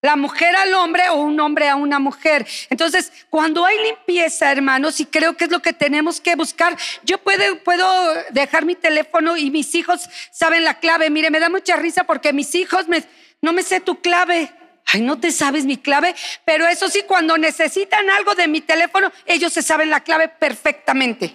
[0.04, 2.46] La mujer al hombre o un hombre a una mujer.
[2.68, 7.18] Entonces, cuando hay limpieza, hermanos, y creo que es lo que tenemos que buscar, yo
[7.18, 7.86] puedo, puedo
[8.30, 11.08] dejar mi teléfono y mis hijos saben la clave.
[11.08, 13.02] Mire, me da mucha risa porque mis hijos me,
[13.40, 14.52] no me sé tu clave.
[14.86, 16.14] Ay, no te sabes mi clave,
[16.44, 21.34] pero eso sí, cuando necesitan algo de mi teléfono, ellos se saben la clave perfectamente.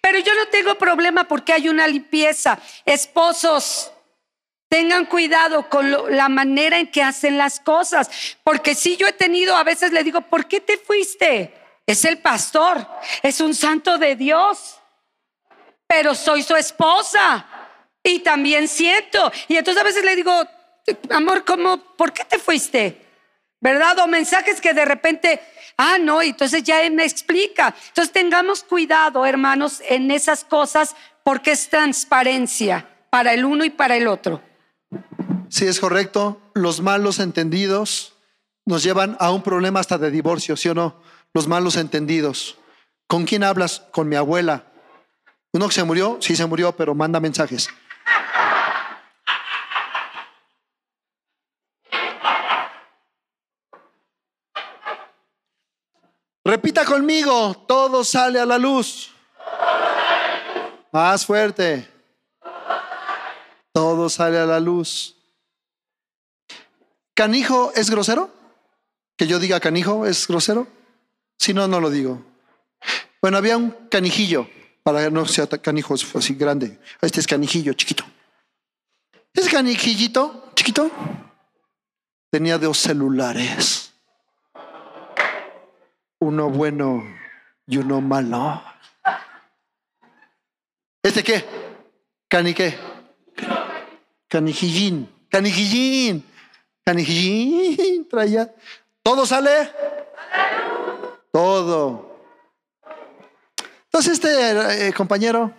[0.00, 2.58] Pero yo no tengo problema porque hay una limpieza.
[2.84, 3.92] Esposos,
[4.74, 8.10] Tengan cuidado con la manera en que hacen las cosas,
[8.42, 11.54] porque si yo he tenido, a veces le digo, ¿por qué te fuiste?
[11.86, 12.84] Es el pastor,
[13.22, 14.80] es un santo de Dios,
[15.86, 17.46] pero soy su esposa
[18.02, 19.30] y también siento.
[19.46, 20.44] Y entonces a veces le digo,
[21.10, 23.00] amor, ¿cómo, ¿por qué te fuiste?
[23.60, 24.00] ¿Verdad?
[24.00, 25.40] O mensajes que de repente,
[25.76, 27.76] ah, no, entonces ya me explica.
[27.90, 33.94] Entonces tengamos cuidado, hermanos, en esas cosas, porque es transparencia para el uno y para
[33.94, 34.42] el otro.
[35.54, 36.40] Sí, es correcto.
[36.54, 38.14] Los malos entendidos
[38.66, 41.00] nos llevan a un problema hasta de divorcio, ¿sí o no?
[41.32, 42.58] Los malos entendidos.
[43.06, 43.84] ¿Con quién hablas?
[43.92, 44.64] Con mi abuela.
[45.52, 46.18] ¿Uno que se murió?
[46.20, 47.68] Sí, se murió, pero manda mensajes.
[56.44, 59.14] Repita conmigo, todo sale a la luz.
[60.90, 61.88] Más fuerte.
[63.72, 65.14] Todo sale a la luz.
[67.14, 68.30] ¿Canijo es grosero?
[69.16, 70.66] Que yo diga canijo es grosero.
[71.38, 72.22] Si no, no lo digo.
[73.22, 74.48] Bueno, había un canijillo,
[74.82, 76.78] para que no sea canijo así grande.
[77.00, 78.04] Este es canijillo chiquito.
[79.32, 80.90] Ese canijillito chiquito
[82.30, 83.92] tenía dos celulares.
[86.18, 87.02] Uno bueno
[87.66, 88.62] y uno malo.
[91.02, 91.44] ¿Este qué?
[92.28, 92.78] ¿Cani qué?
[94.28, 96.24] Canijillín, canijillín, canijillín,
[98.10, 98.54] traía.
[99.02, 99.70] ¿Todo sale?
[101.32, 102.14] Todo.
[103.86, 105.52] Entonces este eh, compañero,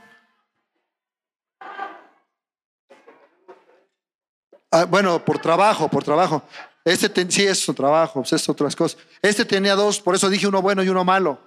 [4.71, 6.43] ah, bueno, por trabajo, por trabajo.
[6.83, 9.01] Este sí es su trabajo, pues es otras cosas.
[9.21, 11.39] Este tenía dos, por eso dije uno bueno y uno malo.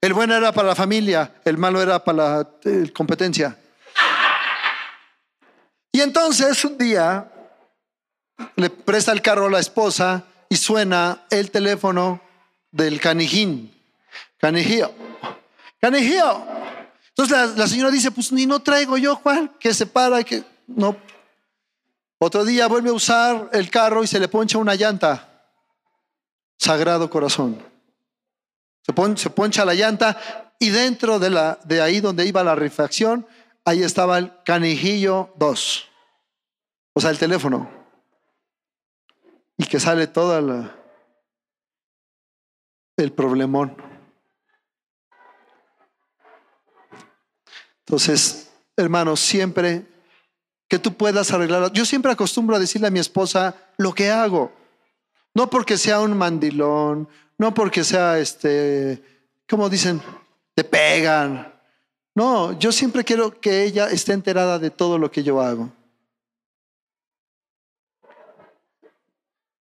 [0.00, 3.58] El bueno era para la familia, el malo era para la eh, competencia.
[5.92, 7.30] Y entonces un día
[8.56, 12.20] le presta el carro a la esposa y suena el teléfono
[12.70, 13.72] del canijín.
[14.38, 14.92] Canijío.
[15.80, 16.46] Canijío.
[17.08, 20.44] Entonces la, la señora dice, pues ni no traigo yo, Juan, que se para, que
[20.66, 20.96] no.
[22.18, 25.44] Otro día vuelve a usar el carro y se le poncha una llanta.
[26.58, 27.62] Sagrado corazón.
[28.82, 32.54] Se, pon- se poncha la llanta y dentro de, la, de ahí donde iba la
[32.54, 33.26] refacción,
[33.64, 35.88] ahí estaba el canijillo 2.
[36.94, 37.68] O sea, el teléfono.
[39.58, 40.76] Y que sale toda la,
[42.96, 43.76] el problemón.
[47.80, 49.86] Entonces, hermanos, siempre
[50.68, 51.72] que tú puedas arreglar.
[51.72, 54.52] Yo siempre acostumbro a decirle a mi esposa lo que hago.
[55.34, 59.02] No porque sea un mandilón, no porque sea este,
[59.48, 60.02] ¿cómo dicen?
[60.54, 61.52] Te pegan.
[62.14, 65.70] No, yo siempre quiero que ella esté enterada de todo lo que yo hago.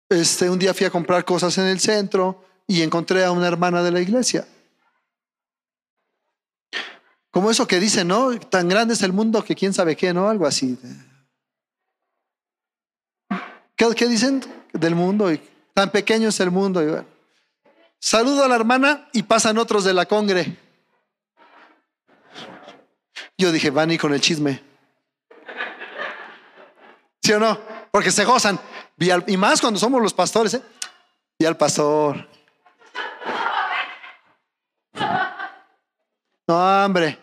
[0.10, 3.84] Este, un día fui a comprar cosas en el centro y encontré a una hermana
[3.84, 4.48] de la iglesia.
[7.30, 8.38] Como eso que dicen, ¿no?
[8.40, 10.28] Tan grande es el mundo que quién sabe qué, ¿no?
[10.28, 10.80] Algo así.
[13.76, 14.44] ¿Qué, qué dicen
[14.74, 15.32] del mundo?
[15.32, 15.40] Y
[15.76, 17.06] tan pequeño es el mundo.
[18.00, 20.58] Saludo a la hermana y pasan otros de la congre.
[23.38, 24.64] Yo dije, van y con el chisme.
[27.22, 27.60] ¿Sí o no?
[27.92, 28.60] Porque se gozan.
[29.00, 30.62] Y más cuando somos los pastores, ¿eh?
[31.40, 32.28] Vi al pastor.
[36.48, 37.18] No, hombre.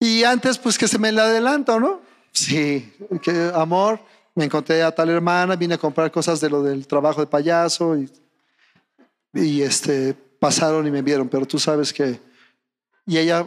[0.00, 2.00] Y antes, pues que se me le adelanto, ¿no?
[2.32, 4.00] Sí, que amor,
[4.34, 7.96] me encontré a tal hermana, vine a comprar cosas de lo del trabajo de payaso
[7.96, 8.10] y,
[9.34, 12.18] y este, pasaron y me vieron, pero tú sabes que...
[13.06, 13.46] Y ella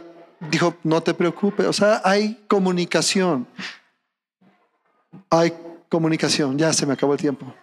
[0.50, 3.46] dijo, no te preocupes, o sea, hay comunicación.
[5.30, 5.52] Hay
[5.88, 7.54] comunicación, ya se me acabó el tiempo.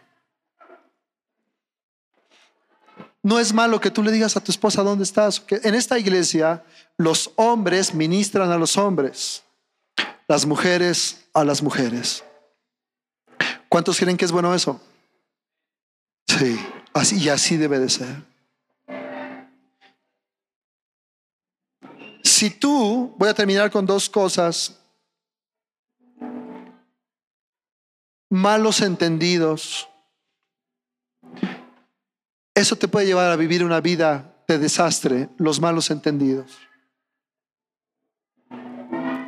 [3.24, 5.44] No es malo que tú le digas a tu esposa dónde estás.
[5.64, 6.64] En esta iglesia
[6.98, 9.44] los hombres ministran a los hombres,
[10.28, 12.24] las mujeres a las mujeres.
[13.70, 14.82] ¿Cuántos creen que es bueno eso?
[16.28, 16.60] Sí,
[16.94, 18.31] así y así debe de ser.
[22.42, 24.76] Si tú, voy a terminar con dos cosas,
[28.32, 29.88] malos entendidos,
[32.56, 36.58] eso te puede llevar a vivir una vida de desastre, los malos entendidos.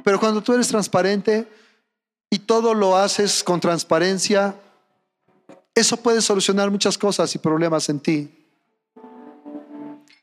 [0.03, 1.47] Pero cuando tú eres transparente
[2.31, 4.55] y todo lo haces con transparencia,
[5.75, 8.47] eso puede solucionar muchas cosas y problemas en ti.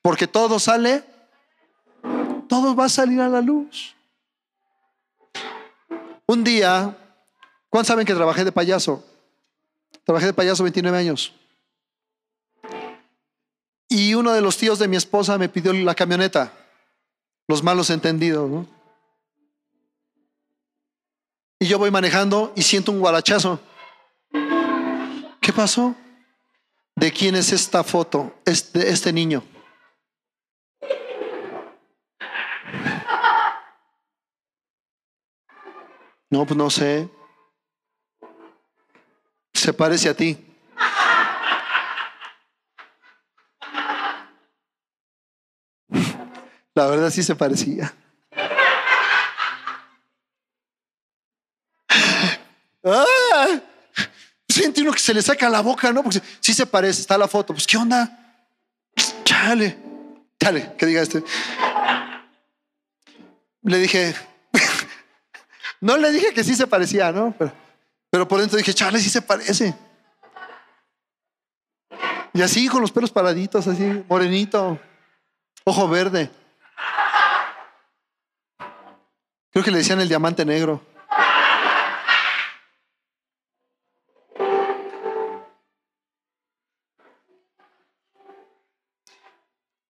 [0.03, 1.05] Porque todo sale,
[2.51, 3.95] todo va a salir a la luz.
[6.27, 6.99] Un día,
[7.69, 9.07] ¿cuántos saben que trabajé de payaso?
[10.03, 11.33] Trabajé de payaso 29 años.
[13.89, 16.53] Y uno de los tíos de mi esposa me pidió la camioneta.
[17.47, 18.67] Los malos entendidos, ¿no?
[21.61, 23.61] Y yo voy manejando y siento un guarachazo.
[25.41, 25.95] ¿Qué pasó?
[26.97, 28.35] ¿De quién es esta foto?
[28.45, 29.45] De este niño.
[36.31, 37.09] No, pues no sé.
[39.53, 40.39] Se parece a ti.
[46.75, 47.93] La verdad sí se parecía.
[52.85, 53.61] ¡Ah!
[54.49, 56.03] Siente que se le saca la boca, ¿no?
[56.03, 57.53] Porque sí se parece, está la foto.
[57.53, 58.17] Pues, ¿qué onda?
[59.25, 59.79] Chale,
[60.41, 61.23] chale, que diga este.
[63.63, 64.15] Le dije,
[65.81, 67.35] no le dije que sí se parecía, ¿no?
[67.39, 67.53] Pero,
[68.11, 69.75] pero por dentro dije, chale, sí se parece.
[72.33, 74.79] Y así con los pelos paraditos, así, morenito,
[75.65, 76.31] ojo verde.
[79.51, 80.81] Creo que le decían el diamante negro.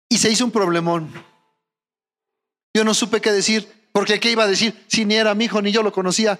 [0.08, 1.12] Y se hizo un problemón.
[2.74, 5.60] Yo no supe qué decir, porque qué iba a decir si ni era mi hijo
[5.60, 6.38] ni yo lo conocía,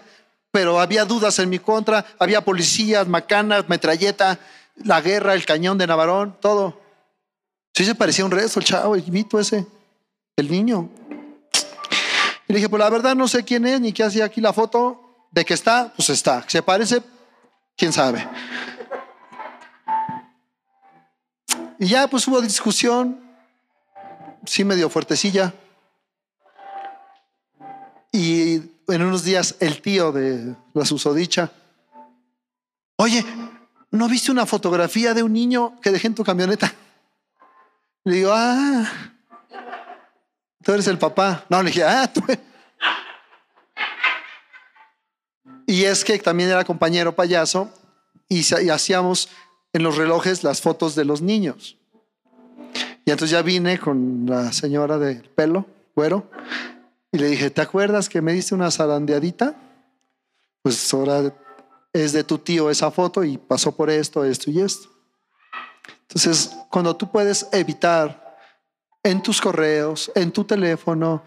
[0.51, 4.39] pero había dudas en mi contra, había policías, macanas, metralleta,
[4.77, 6.81] la guerra, el cañón de Navarón, todo.
[7.75, 9.67] Sí se parecía un resto el chavo, el vito ese,
[10.37, 10.89] el niño.
[12.49, 14.53] Y le dije, pues la verdad no sé quién es ni qué hacía aquí la
[14.53, 15.07] foto.
[15.31, 16.45] De que está, pues está.
[16.49, 17.01] Se parece,
[17.77, 18.29] quién sabe.
[21.79, 23.21] Y ya pues hubo discusión,
[24.45, 25.55] sí medio fuertecilla.
[28.13, 28.57] Y
[28.89, 31.53] en unos días el tío de la susodicha
[33.03, 33.25] Oye,
[33.93, 36.71] ¿no viste una fotografía de un niño que dejé en tu camioneta?
[38.05, 38.87] Le digo, ah,
[40.63, 41.47] tú eres el papá.
[41.49, 42.23] No, le dije, ah, tú.
[45.67, 47.73] Y es que también era compañero payaso
[48.29, 49.31] y, y hacíamos
[49.73, 51.79] en los relojes las fotos de los niños.
[53.07, 55.65] Y entonces ya vine con la señora del pelo,
[55.97, 56.31] güero,
[57.13, 59.55] y le dije, ¿te acuerdas que me diste una zarandeadita?
[60.63, 61.35] Pues ahora
[61.93, 64.89] es de tu tío esa foto y pasó por esto, esto y esto.
[66.03, 68.39] Entonces, cuando tú puedes evitar
[69.03, 71.25] en tus correos, en tu teléfono,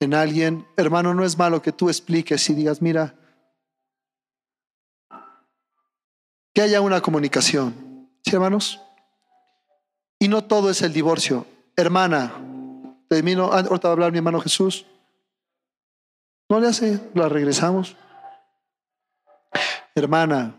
[0.00, 3.14] en alguien, hermano, no es malo que tú expliques y digas, mira,
[6.54, 8.08] que haya una comunicación.
[8.24, 8.80] ¿Sí, hermanos?
[10.18, 11.46] Y no todo es el divorcio.
[11.76, 12.32] Hermana,
[13.08, 14.86] termino, ah, ahorita va a hablar mi hermano Jesús.
[16.48, 17.96] No le hace, la regresamos.
[19.94, 20.54] Hermana,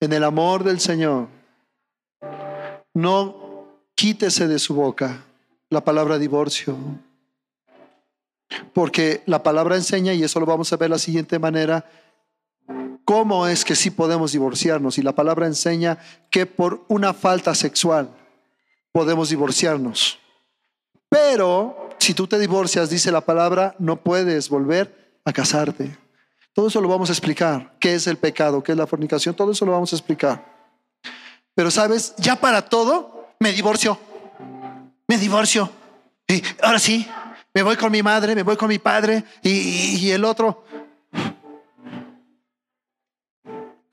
[0.00, 1.28] en el amor del Señor,
[2.92, 5.24] no quítese de su boca
[5.70, 6.76] la palabra divorcio.
[8.74, 11.84] Porque la palabra enseña, y eso lo vamos a ver de la siguiente manera,
[13.04, 14.98] cómo es que sí podemos divorciarnos.
[14.98, 15.98] Y la palabra enseña
[16.30, 18.10] que por una falta sexual
[18.92, 20.18] podemos divorciarnos.
[21.08, 25.94] Pero si tú te divorcias, dice la palabra, no puedes volver a casarte.
[26.54, 27.76] Todo eso lo vamos a explicar.
[27.78, 28.62] ¿Qué es el pecado?
[28.62, 29.34] ¿Qué es la fornicación?
[29.34, 30.42] Todo eso lo vamos a explicar.
[31.54, 34.00] Pero sabes, ya para todo, me divorcio.
[35.06, 35.70] Me divorcio.
[36.26, 37.06] Y ahora sí,
[37.52, 40.64] me voy con mi madre, me voy con mi padre y, y el otro.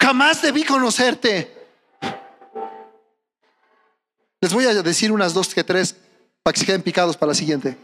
[0.01, 1.53] Jamás debí conocerte.
[4.39, 5.97] Les voy a decir unas dos que tres
[6.43, 7.77] para que se queden picados para la siguiente.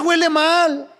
[0.00, 0.90] Huele mal.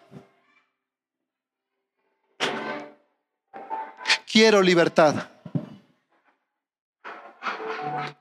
[4.31, 5.29] Quiero libertad.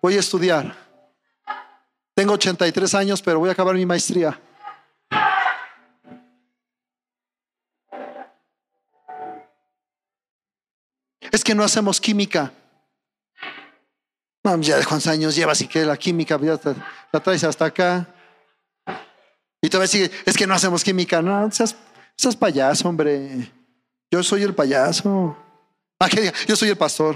[0.01, 0.76] Voy a estudiar.
[2.13, 4.39] Tengo 83 años, pero voy a acabar mi maestría.
[11.32, 12.51] Es que no hacemos química.
[14.43, 16.59] No, ya de cuántos años llevas y que la química ya
[17.11, 18.12] la traes hasta acá.
[19.64, 21.22] Y todavía sigue, es que no hacemos química.
[21.22, 21.74] No, seas,
[22.18, 23.49] seas payaso, hombre.
[24.11, 25.38] Yo soy el payaso.
[25.97, 27.16] Ah, que diga, yo soy el pastor.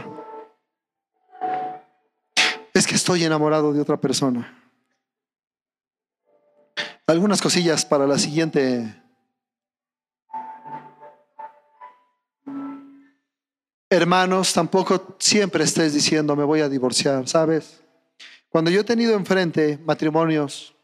[2.74, 4.72] Es que estoy enamorado de otra persona.
[7.06, 8.96] Algunas cosillas para la siguiente.
[13.90, 17.82] Hermanos, tampoco siempre estés diciendo me voy a divorciar, ¿sabes?
[18.48, 20.77] Cuando yo he tenido enfrente matrimonios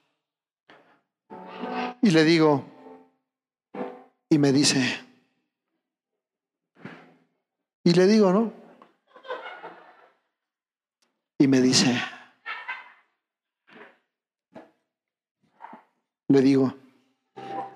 [2.04, 2.66] y le digo,
[4.30, 5.00] y me dice,
[7.86, 8.52] y le digo, ¿no?
[11.40, 11.98] Y me dice,
[16.28, 16.74] le digo,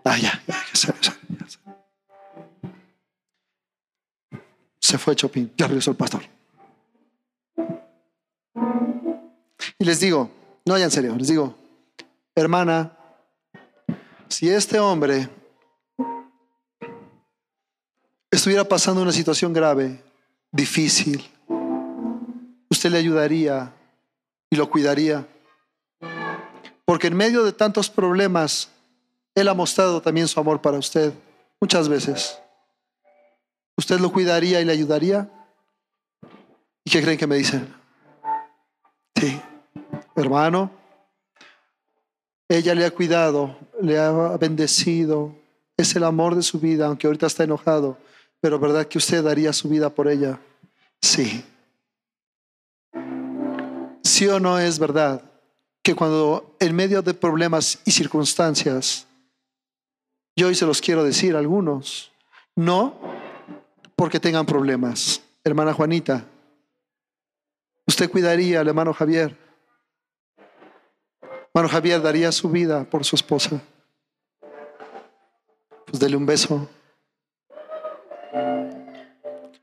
[0.04, 1.18] ah, ya, ya, ya.
[4.82, 6.24] Se fue Chopin, ya regresó el pastor.
[9.80, 10.30] Y les digo,
[10.66, 11.56] no, ya en serio, les digo,
[12.36, 12.97] hermana,
[14.30, 15.30] si este hombre
[18.30, 20.04] estuviera pasando una situación grave,
[20.52, 21.26] difícil,
[22.70, 23.74] usted le ayudaría
[24.50, 25.28] y lo cuidaría.
[26.86, 28.70] Porque en medio de tantos problemas,
[29.36, 31.14] Él ha mostrado también su amor para usted
[31.60, 32.40] muchas veces.
[33.78, 35.30] ¿Usted lo cuidaría y le ayudaría?
[36.84, 37.74] ¿Y qué creen que me dicen?
[39.16, 39.42] Sí,
[40.16, 40.72] hermano,
[42.50, 45.36] ella le ha cuidado, le ha bendecido,
[45.76, 47.98] es el amor de su vida, aunque ahorita está enojado,
[48.40, 50.40] pero ¿verdad que usted daría su vida por ella?
[51.02, 51.44] Sí.
[54.04, 55.22] ¿Sí o no es verdad
[55.84, 59.06] que cuando en medio de problemas y circunstancias,
[60.36, 62.12] yo hoy se los quiero decir a algunos,
[62.56, 63.00] no
[63.96, 65.22] porque tengan problemas.
[65.44, 66.26] Hermana Juanita,
[67.86, 69.47] usted cuidaría al hermano Javier.
[71.54, 73.62] Hermano Javier daría su vida por su esposa.
[75.86, 76.70] Pues dele un beso.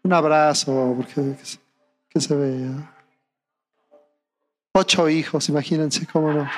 [0.03, 1.37] Un abrazo, porque
[2.09, 2.95] que se, vea.
[4.75, 6.51] Ocho hijos, imagínense cómo no.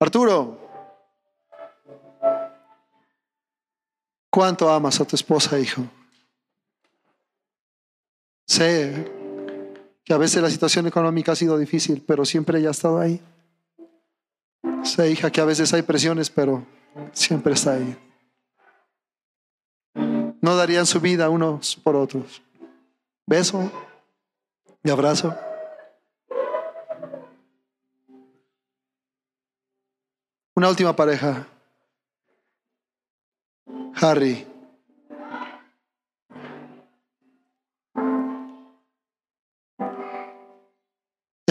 [0.00, 0.58] Arturo,
[4.30, 5.82] ¿cuánto amas a tu esposa, hijo?
[8.46, 9.15] Sé
[10.06, 13.20] que a veces la situación económica ha sido difícil, pero siempre ella ha estado ahí.
[14.84, 16.64] Sé, hija, que a veces hay presiones, pero
[17.12, 17.98] siempre está ahí.
[20.40, 22.40] no darían su vida unos por otros.
[23.26, 23.68] Beso
[24.84, 25.36] y abrazo.
[30.54, 31.48] Una última pareja.
[33.96, 34.46] Harry.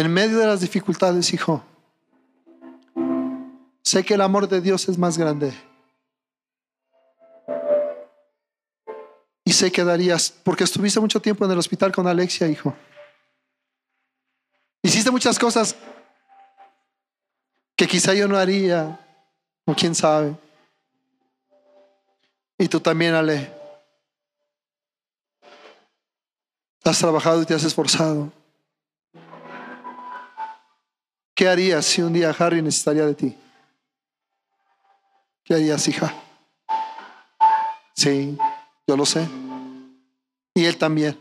[0.05, 1.63] En medio de las dificultades, hijo,
[3.81, 5.51] sé que el amor de Dios es más grande.
[9.43, 12.75] Y sé que darías, porque estuviste mucho tiempo en el hospital con Alexia, hijo.
[14.83, 15.75] Hiciste muchas cosas
[17.75, 18.99] que quizá yo no haría,
[19.65, 20.35] o quién sabe.
[22.59, 23.51] Y tú también, Ale.
[26.83, 28.31] Has trabajado y te has esforzado.
[31.35, 33.37] ¿Qué harías si un día Harry necesitaría de ti?
[35.43, 36.15] ¿Qué harías, hija?
[37.93, 38.37] Sí,
[38.87, 39.27] yo lo sé.
[40.53, 41.19] Y él también.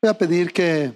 [0.00, 0.94] Voy a pedir que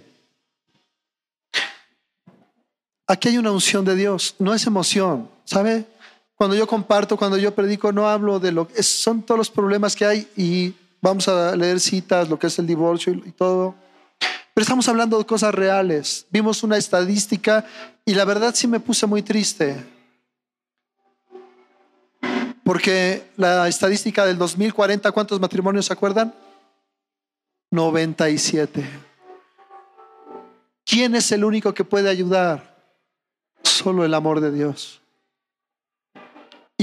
[3.09, 5.87] aquí hay una unción de Dios, no es emoción, ¿sabe?
[6.37, 9.95] Cuando yo comparto, cuando yo predico, no hablo de lo que son todos los problemas
[9.95, 13.75] que hay y vamos a leer citas, lo que es el divorcio y, todo.
[14.19, 16.27] Pero estamos hablando de cosas reales.
[16.31, 17.65] Vimos una estadística
[18.05, 19.77] y la verdad sí me puse muy triste.
[22.65, 26.35] Porque la estadística del 2040, ¿cuántos matrimonios se acuerdan?
[27.71, 28.85] 97.
[30.85, 32.75] ¿Quién es el único que puede ayudar?
[33.63, 35.01] Solo el amor de Dios.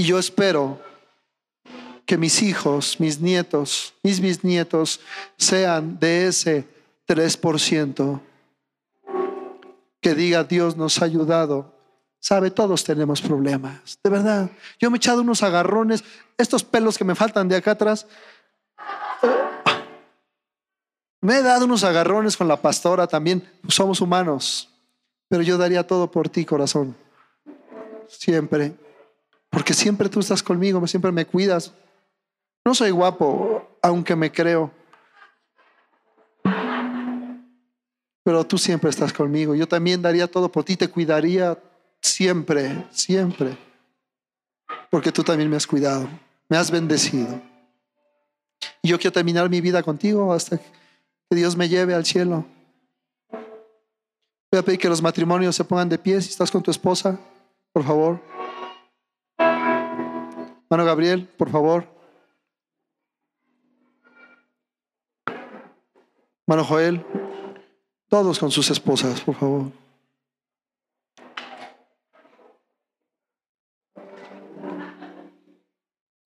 [0.02, 0.80] Y yo espero
[2.04, 4.98] que mis hijos, mis nietos, mis bisnietos
[5.36, 6.66] sean de ese
[7.06, 8.20] 3%
[10.00, 11.72] que diga Dios nos ha ayudado.
[12.18, 14.50] Sabe, todos tenemos problemas, de verdad.
[14.80, 16.02] Yo me he echado unos agarrones,
[16.36, 18.08] estos pelos que me faltan de acá atrás.
[21.20, 23.48] Me he dado unos agarrones con la pastora también.
[23.68, 24.68] Somos humanos,
[25.28, 26.96] pero yo daría todo por ti, corazón.
[28.08, 28.74] Siempre.
[29.52, 31.74] Porque siempre tú estás conmigo, siempre me cuidas.
[32.64, 34.72] No soy guapo, aunque me creo.
[38.24, 39.54] Pero tú siempre estás conmigo.
[39.54, 41.62] Yo también daría todo por ti, te cuidaría
[42.00, 43.58] siempre, siempre.
[44.90, 46.08] Porque tú también me has cuidado,
[46.48, 47.38] me has bendecido.
[48.80, 52.46] Y yo quiero terminar mi vida contigo hasta que Dios me lleve al cielo.
[54.50, 57.20] Voy a pedir que los matrimonios se pongan de pie si estás con tu esposa,
[57.74, 58.31] por favor.
[60.72, 61.86] Mano Gabriel, por favor.
[66.46, 67.04] Mano Joel,
[68.08, 69.70] todos con sus esposas, por favor.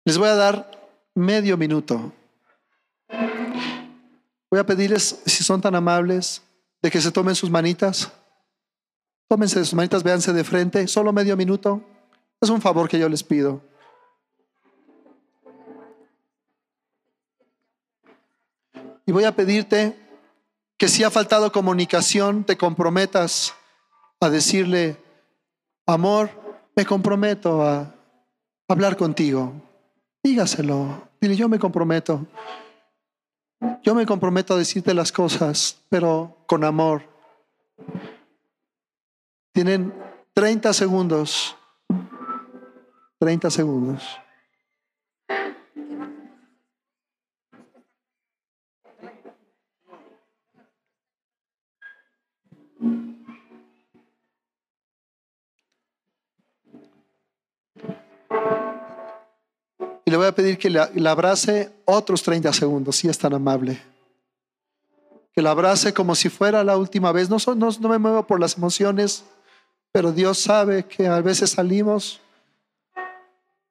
[0.05, 2.12] Les voy a dar medio minuto.
[4.51, 6.43] Voy a pedirles, si son tan amables,
[6.82, 8.11] de que se tomen sus manitas.
[9.28, 11.80] Tómense sus manitas, véanse de frente, solo medio minuto.
[12.41, 13.62] Es un favor que yo les pido.
[19.07, 19.97] Y voy a pedirte
[20.79, 23.55] que si ha faltado comunicación, te comprometas
[24.21, 24.97] a decirle,
[25.87, 26.31] amor,
[26.75, 27.95] me comprometo a
[28.69, 29.53] hablar contigo.
[30.23, 31.09] Dígaselo.
[31.21, 32.27] Dile, yo me comprometo.
[33.83, 37.03] Yo me comprometo a decirte las cosas, pero con amor.
[39.53, 39.95] Tienen
[40.33, 41.57] 30 segundos.
[43.19, 44.03] 30 segundos.
[60.05, 63.80] Y le voy a pedir que la, abrace otros 30 segundos, si es tan amable.
[65.32, 67.30] Que la abrace como si fuera la última vez.
[67.30, 69.24] No, no, no me muevo por las emociones,
[69.93, 72.20] pero Dios sabe que a veces salimos,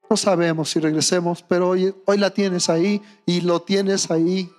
[0.10, 4.52] no sabemos si regresemos, pero hoy, hoy la tienes ahí y lo tienes ahí.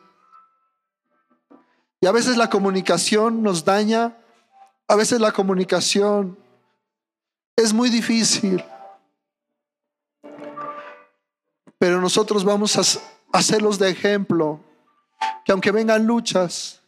[2.00, 4.16] Y a veces la comunicación nos daña,
[4.86, 6.36] a veces la comunicación
[7.57, 8.62] es muy difícil.
[11.85, 14.59] Pero nosotros vamos a hacerlos de ejemplo,
[15.45, 16.80] que aunque vengan luchas,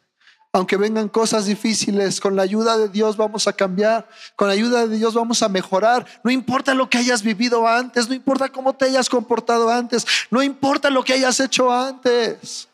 [0.55, 4.87] aunque vengan cosas difíciles, con la ayuda de Dios vamos a cambiar, con la ayuda
[4.87, 6.07] de Dios vamos a mejorar.
[6.25, 10.43] No importa lo que hayas vivido antes, no importa cómo te hayas comportado antes, no
[10.43, 12.67] importa lo que hayas hecho antes.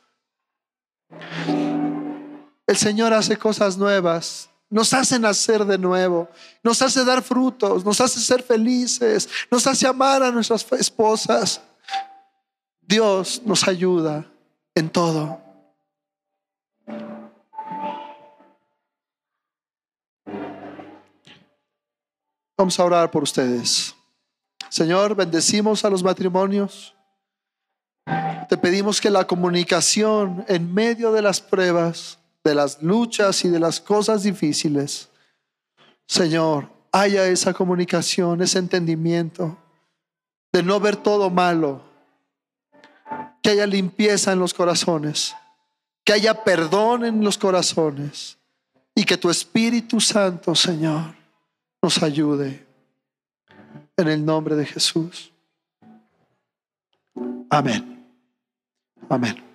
[2.69, 4.49] El Señor hace cosas nuevas.
[4.71, 6.29] nos hace nacer de nuevo,
[6.63, 11.61] nos hace dar frutos, nos hace ser felices, nos hace amar a nuestras esposas.
[12.93, 14.31] Dios nos ayuda
[14.75, 15.41] en todo.
[22.59, 23.95] Vamos a orar por ustedes.
[24.69, 26.95] Señor, bendecimos a los matrimonios.
[28.51, 33.59] Te pedimos que la comunicación en medio de las pruebas, de las luchas y de
[33.59, 35.09] las cosas difíciles,
[36.07, 39.57] Señor, haya esa comunicación, ese entendimiento
[40.53, 41.92] de no ver todo malo,
[43.43, 45.35] que haya limpieza en los corazones,
[46.05, 48.39] que haya perdón en los corazones
[48.95, 51.15] y que tu Espíritu Santo, Señor,
[51.83, 52.67] nos ayude.
[53.97, 55.33] En el nombre de Jesús.
[57.51, 58.07] Amén.
[59.09, 59.52] Amén.